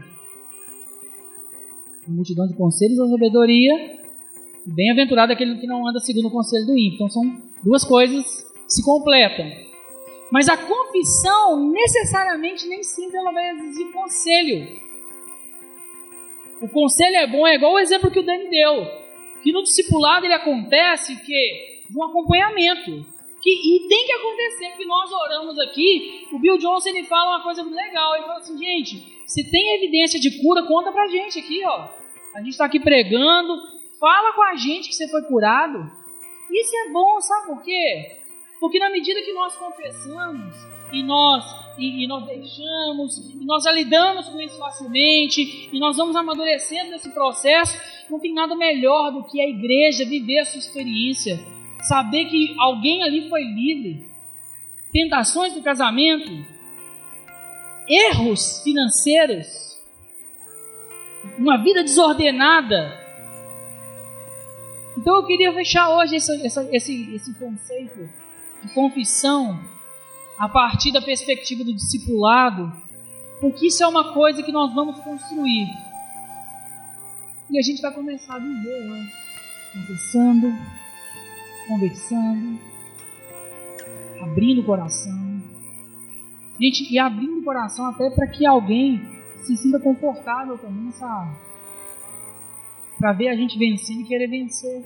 A 2.06 2.10
multidão 2.10 2.46
de 2.46 2.54
conselhos 2.54 2.98
da 2.98 3.08
sabedoria, 3.08 3.98
bem-aventurado 4.66 5.32
é 5.32 5.34
aquele 5.34 5.56
que 5.56 5.66
não 5.66 5.86
anda 5.86 6.00
segundo 6.00 6.28
o 6.28 6.30
conselho 6.30 6.66
do 6.66 6.78
ímpio. 6.78 6.94
Então, 6.94 7.10
são 7.10 7.22
duas 7.62 7.84
coisas 7.84 8.24
que 8.66 8.72
se 8.72 8.84
completam. 8.84 9.46
Mas 10.30 10.48
a 10.48 10.56
confissão, 10.56 11.70
necessariamente, 11.70 12.66
nem 12.66 12.82
sempre 12.82 13.16
ela 13.16 13.32
vai 13.32 13.50
exigir 13.50 13.92
conselho. 13.92 14.80
O 16.60 16.68
conselho 16.68 17.16
é 17.16 17.26
bom, 17.26 17.46
é 17.46 17.54
igual 17.54 17.74
o 17.74 17.78
exemplo 17.78 18.10
que 18.10 18.18
o 18.18 18.22
Dani 18.22 18.48
deu 18.48 19.04
que 19.44 19.52
no 19.52 19.62
discipulado 19.62 20.24
ele 20.24 20.32
acontece 20.32 21.14
que 21.22 21.84
um 21.94 22.02
acompanhamento. 22.02 23.06
Que, 23.42 23.50
e 23.50 23.88
tem 23.88 24.06
que 24.06 24.12
acontecer, 24.12 24.68
porque 24.70 24.86
nós 24.86 25.12
oramos 25.12 25.58
aqui, 25.58 26.26
o 26.32 26.38
Bill 26.38 26.56
Johnson 26.56 26.88
ele 26.88 27.04
fala 27.04 27.36
uma 27.36 27.42
coisa 27.42 27.62
legal, 27.62 28.16
ele 28.16 28.24
fala 28.24 28.38
assim, 28.38 28.56
gente, 28.56 29.22
se 29.26 29.50
tem 29.50 29.76
evidência 29.76 30.18
de 30.18 30.40
cura, 30.40 30.62
conta 30.62 30.90
pra 30.90 31.06
gente 31.08 31.38
aqui, 31.38 31.62
ó. 31.66 31.88
A 32.34 32.38
gente 32.38 32.52
está 32.52 32.64
aqui 32.64 32.80
pregando, 32.80 33.54
fala 34.00 34.32
com 34.32 34.42
a 34.44 34.56
gente 34.56 34.88
que 34.88 34.94
você 34.94 35.06
foi 35.08 35.20
curado. 35.24 35.92
Isso 36.50 36.74
é 36.74 36.90
bom, 36.90 37.20
sabe 37.20 37.48
por 37.48 37.62
quê? 37.62 38.20
Porque 38.64 38.78
na 38.78 38.88
medida 38.88 39.20
que 39.20 39.34
nós 39.34 39.54
confessamos, 39.56 40.54
e 40.90 41.02
nós, 41.02 41.44
e, 41.76 42.02
e, 42.02 42.06
nós 42.06 42.24
deixamos, 42.24 43.18
e 43.18 43.44
nós 43.44 43.62
já 43.62 43.70
lidamos 43.70 44.26
com 44.30 44.40
isso 44.40 44.58
facilmente, 44.58 45.68
e 45.70 45.78
nós 45.78 45.98
vamos 45.98 46.16
amadurecendo 46.16 46.92
nesse 46.92 47.10
processo, 47.10 47.78
não 48.08 48.18
tem 48.18 48.32
nada 48.32 48.56
melhor 48.56 49.12
do 49.12 49.22
que 49.24 49.38
a 49.38 49.46
igreja 49.46 50.06
viver 50.06 50.38
a 50.38 50.44
sua 50.46 50.60
experiência, 50.60 51.38
saber 51.82 52.24
que 52.24 52.56
alguém 52.58 53.02
ali 53.02 53.28
foi 53.28 53.42
livre, 53.42 54.08
tentações 54.90 55.52
do 55.52 55.60
casamento, 55.60 56.32
erros 57.86 58.62
financeiros, 58.64 59.78
uma 61.36 61.58
vida 61.58 61.82
desordenada. 61.82 62.98
Então 64.96 65.16
eu 65.16 65.26
queria 65.26 65.52
fechar 65.52 65.94
hoje 65.98 66.16
esse, 66.16 66.46
esse, 66.46 67.14
esse 67.14 67.38
conceito 67.38 68.23
confissão 68.68 69.58
a 70.38 70.48
partir 70.48 70.92
da 70.92 71.00
perspectiva 71.00 71.64
do 71.64 71.74
discipulado, 71.74 72.72
porque 73.40 73.66
isso 73.66 73.82
é 73.82 73.86
uma 73.86 74.12
coisa 74.12 74.42
que 74.42 74.52
nós 74.52 74.74
vamos 74.74 74.98
construir. 75.00 75.68
E 77.50 77.58
a 77.58 77.62
gente 77.62 77.82
vai 77.82 77.92
começar 77.92 78.36
a 78.36 78.38
viver, 78.38 78.84
né? 78.88 79.08
conversando, 79.72 80.54
conversando, 81.68 82.58
abrindo 84.22 84.60
o 84.60 84.64
coração. 84.64 85.42
Gente, 86.60 86.92
e 86.92 86.98
abrindo 86.98 87.40
o 87.40 87.44
coração 87.44 87.86
até 87.86 88.08
para 88.10 88.28
que 88.28 88.46
alguém 88.46 89.00
se 89.42 89.56
sinta 89.56 89.78
confortável 89.80 90.56
também, 90.56 90.90
sabe? 90.92 91.36
Para 92.98 93.12
ver 93.12 93.28
a 93.28 93.36
gente 93.36 93.58
vencendo 93.58 94.00
e 94.00 94.04
querer 94.04 94.28
vencer. 94.28 94.84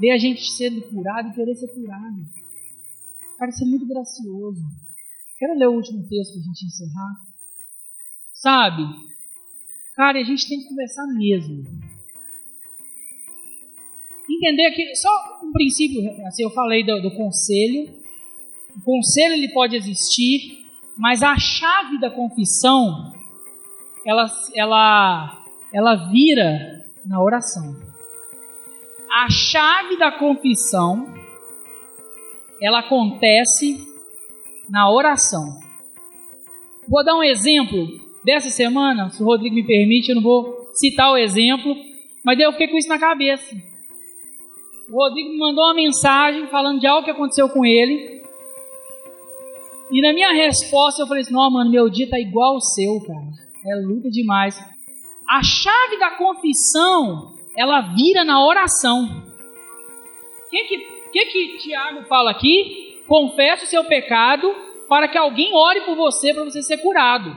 Ver 0.00 0.12
a 0.12 0.18
gente 0.18 0.50
sendo 0.52 0.80
curado 0.80 1.28
e 1.28 1.34
querer 1.34 1.54
ser 1.54 1.68
curado. 1.68 2.24
Cara, 3.38 3.50
isso 3.50 3.62
é 3.62 3.66
muito 3.66 3.86
gracioso. 3.86 4.62
Quero 5.38 5.58
ler 5.58 5.68
o 5.68 5.74
último 5.74 6.06
texto 6.08 6.32
para 6.32 6.40
a 6.40 6.44
gente 6.44 6.66
encerrar. 6.66 7.12
Sabe? 8.32 8.82
Cara, 9.94 10.18
a 10.18 10.24
gente 10.24 10.48
tem 10.48 10.58
que 10.58 10.68
conversar 10.68 11.06
mesmo. 11.08 11.64
Entender 14.30 14.70
que, 14.70 14.94
só 14.94 15.10
um 15.42 15.52
princípio, 15.52 16.00
assim, 16.26 16.44
eu 16.44 16.50
falei 16.50 16.82
do, 16.82 17.02
do 17.02 17.10
conselho. 17.14 18.00
O 18.74 18.80
conselho 18.82 19.34
ele 19.34 19.52
pode 19.52 19.76
existir, 19.76 20.64
mas 20.96 21.22
a 21.22 21.36
chave 21.38 22.00
da 22.00 22.10
confissão, 22.10 23.12
ela, 24.06 24.26
ela, 24.54 25.44
ela 25.74 26.10
vira 26.10 26.86
na 27.04 27.22
oração. 27.22 27.89
A 29.12 29.28
chave 29.28 29.96
da 29.98 30.12
confissão 30.12 31.12
ela 32.62 32.78
acontece 32.78 33.84
na 34.68 34.88
oração. 34.88 35.58
Vou 36.88 37.04
dar 37.04 37.16
um 37.16 37.22
exemplo 37.22 37.88
dessa 38.24 38.50
semana, 38.50 39.10
se 39.10 39.20
o 39.20 39.26
Rodrigo 39.26 39.56
me 39.56 39.66
permite, 39.66 40.10
eu 40.10 40.16
não 40.16 40.22
vou 40.22 40.70
citar 40.74 41.10
o 41.10 41.16
exemplo, 41.16 41.74
mas 42.24 42.38
eu 42.38 42.52
fiquei 42.52 42.68
com 42.68 42.76
isso 42.76 42.88
na 42.88 43.00
cabeça. 43.00 43.52
O 44.88 44.96
Rodrigo 44.96 45.30
me 45.30 45.38
mandou 45.38 45.64
uma 45.64 45.74
mensagem 45.74 46.46
falando 46.46 46.78
de 46.78 46.86
algo 46.86 47.04
que 47.04 47.10
aconteceu 47.10 47.48
com 47.48 47.64
ele. 47.64 48.22
E 49.90 50.00
na 50.02 50.12
minha 50.12 50.32
resposta 50.32 51.02
eu 51.02 51.06
falei 51.08 51.22
assim: 51.22 51.32
não, 51.32 51.50
mano, 51.50 51.70
meu 51.70 51.90
dia 51.90 52.08
tá 52.08 52.18
igual 52.18 52.54
ao 52.54 52.60
seu, 52.60 53.00
cara. 53.00 53.26
É 53.66 53.74
luta 53.74 54.08
demais. 54.08 54.56
A 55.28 55.42
chave 55.42 55.98
da 55.98 56.12
confissão, 56.12 57.39
ela 57.60 57.80
vira 57.82 58.24
na 58.24 58.42
oração. 58.42 59.22
Quem 60.50 60.66
que 60.66 60.76
o 60.76 61.12
que, 61.12 61.26
que 61.26 61.58
Tiago 61.58 62.04
fala 62.04 62.30
aqui? 62.30 63.02
Confesse 63.06 63.64
o 63.64 63.66
seu 63.66 63.84
pecado 63.84 64.54
para 64.88 65.08
que 65.08 65.18
alguém 65.18 65.52
ore 65.52 65.80
por 65.82 65.96
você, 65.96 66.32
para 66.32 66.44
você 66.44 66.62
ser 66.62 66.78
curado. 66.78 67.36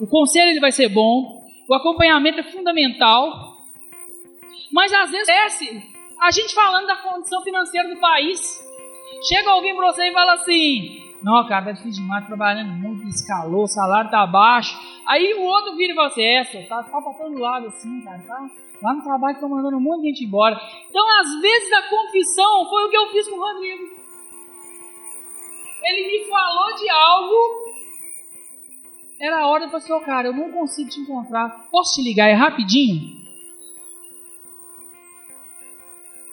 O 0.00 0.06
conselho 0.06 0.50
ele 0.50 0.60
vai 0.60 0.70
ser 0.70 0.88
bom, 0.88 1.44
o 1.68 1.74
acompanhamento 1.74 2.40
é 2.40 2.44
fundamental, 2.44 3.56
mas 4.72 4.92
às 4.92 5.10
vezes 5.10 5.28
é 5.28 5.46
a 6.20 6.30
gente 6.30 6.54
falando 6.54 6.86
da 6.86 6.96
condição 6.96 7.42
financeira 7.42 7.88
do 7.88 8.00
país, 8.00 8.40
chega 9.28 9.50
alguém 9.50 9.76
para 9.76 9.92
você 9.92 10.08
e 10.08 10.12
fala 10.12 10.34
assim: 10.34 11.12
Não, 11.22 11.46
cara, 11.46 11.66
tá 11.66 11.72
difícil 11.72 12.02
demais, 12.02 12.26
trabalhando 12.26 12.72
muito, 12.72 13.06
escalou, 13.08 13.64
o 13.64 13.68
salário 13.68 14.10
tá 14.10 14.26
baixo. 14.26 14.78
Aí 15.06 15.34
o 15.34 15.42
outro 15.42 15.76
vira 15.76 15.92
e 15.92 15.96
fala 15.96 16.08
assim: 16.08 16.22
É, 16.22 16.44
tá, 16.66 16.82
tá 16.82 17.02
faltando 17.02 17.38
lado 17.38 17.66
assim, 17.68 18.00
cara, 18.02 18.22
tá? 18.26 18.50
Lá 18.82 18.94
no 18.94 19.02
trabalho 19.02 19.34
estão 19.34 19.48
mandando 19.48 19.76
um 19.76 19.80
monte 19.80 20.02
de 20.02 20.08
gente 20.08 20.24
embora. 20.24 20.58
Então, 20.88 21.04
às 21.20 21.40
vezes, 21.40 21.72
a 21.72 21.82
confissão 21.82 22.68
foi 22.68 22.86
o 22.86 22.90
que 22.90 22.96
eu 22.96 23.10
fiz 23.10 23.28
com 23.28 23.36
o 23.36 23.40
Rodrigo. 23.40 23.84
Ele 25.82 26.06
me 26.06 26.30
falou 26.30 26.74
de 26.76 26.88
algo. 26.88 27.70
Era 29.20 29.40
a 29.40 29.46
hora 29.48 29.66
de 29.66 29.70
falar 29.70 29.84
assim, 29.84 30.06
cara, 30.06 30.28
eu 30.28 30.32
não 30.32 30.50
consigo 30.50 30.88
te 30.88 31.00
encontrar. 31.00 31.68
Posso 31.70 31.94
te 31.94 32.02
ligar? 32.02 32.28
É 32.28 32.32
rapidinho? 32.32 33.20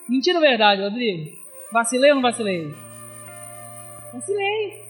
Mentira 0.07 0.37
ou 0.37 0.41
verdade, 0.41 0.81
Rodrigo? 0.81 1.37
Vacilei 1.73 2.11
ou 2.11 2.15
não 2.15 2.21
vacilei? 2.21 2.73
Vacilei. 4.13 4.86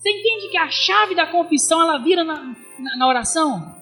Você 0.00 0.08
entende 0.08 0.48
que 0.48 0.56
a 0.56 0.70
chave 0.70 1.14
da 1.14 1.26
confissão 1.26 1.82
ela 1.82 1.98
vira 1.98 2.24
na, 2.24 2.56
na, 2.78 2.96
na 2.96 3.06
oração? 3.06 3.76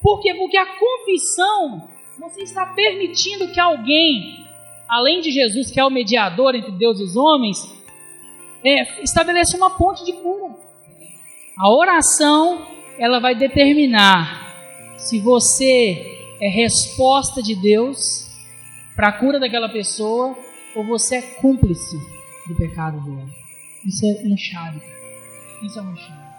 Por 0.00 0.22
quê? 0.22 0.32
Porque 0.32 0.56
a 0.56 0.64
confissão, 0.64 1.86
você 2.18 2.44
está 2.44 2.64
permitindo 2.64 3.52
que 3.52 3.60
alguém, 3.60 4.46
além 4.88 5.20
de 5.20 5.30
Jesus, 5.30 5.70
que 5.70 5.78
é 5.78 5.84
o 5.84 5.90
mediador 5.90 6.54
entre 6.54 6.72
Deus 6.72 6.98
e 6.98 7.02
os 7.02 7.14
homens, 7.14 7.58
é, 8.64 9.02
estabeleça 9.04 9.58
uma 9.58 9.76
ponte 9.76 10.02
de 10.02 10.14
cura. 10.14 10.56
A 11.58 11.70
oração, 11.70 12.66
ela 12.98 13.20
vai 13.20 13.34
determinar 13.34 14.96
se 14.96 15.18
você 15.18 16.38
é 16.40 16.48
resposta 16.48 17.42
de 17.42 17.54
Deus 17.54 18.30
para 18.96 19.08
a 19.08 19.12
cura 19.12 19.38
daquela 19.38 19.68
pessoa 19.68 20.34
ou 20.74 20.86
você 20.86 21.16
é 21.16 21.22
cúmplice 21.22 21.98
do 22.48 22.54
pecado 22.56 22.98
dela. 23.02 23.28
Isso 23.84 24.06
é 24.06 24.36
chave. 24.38 24.99
Isso 25.62 25.78
é 25.78 25.82
uma 25.82 25.94
chave. 25.94 26.29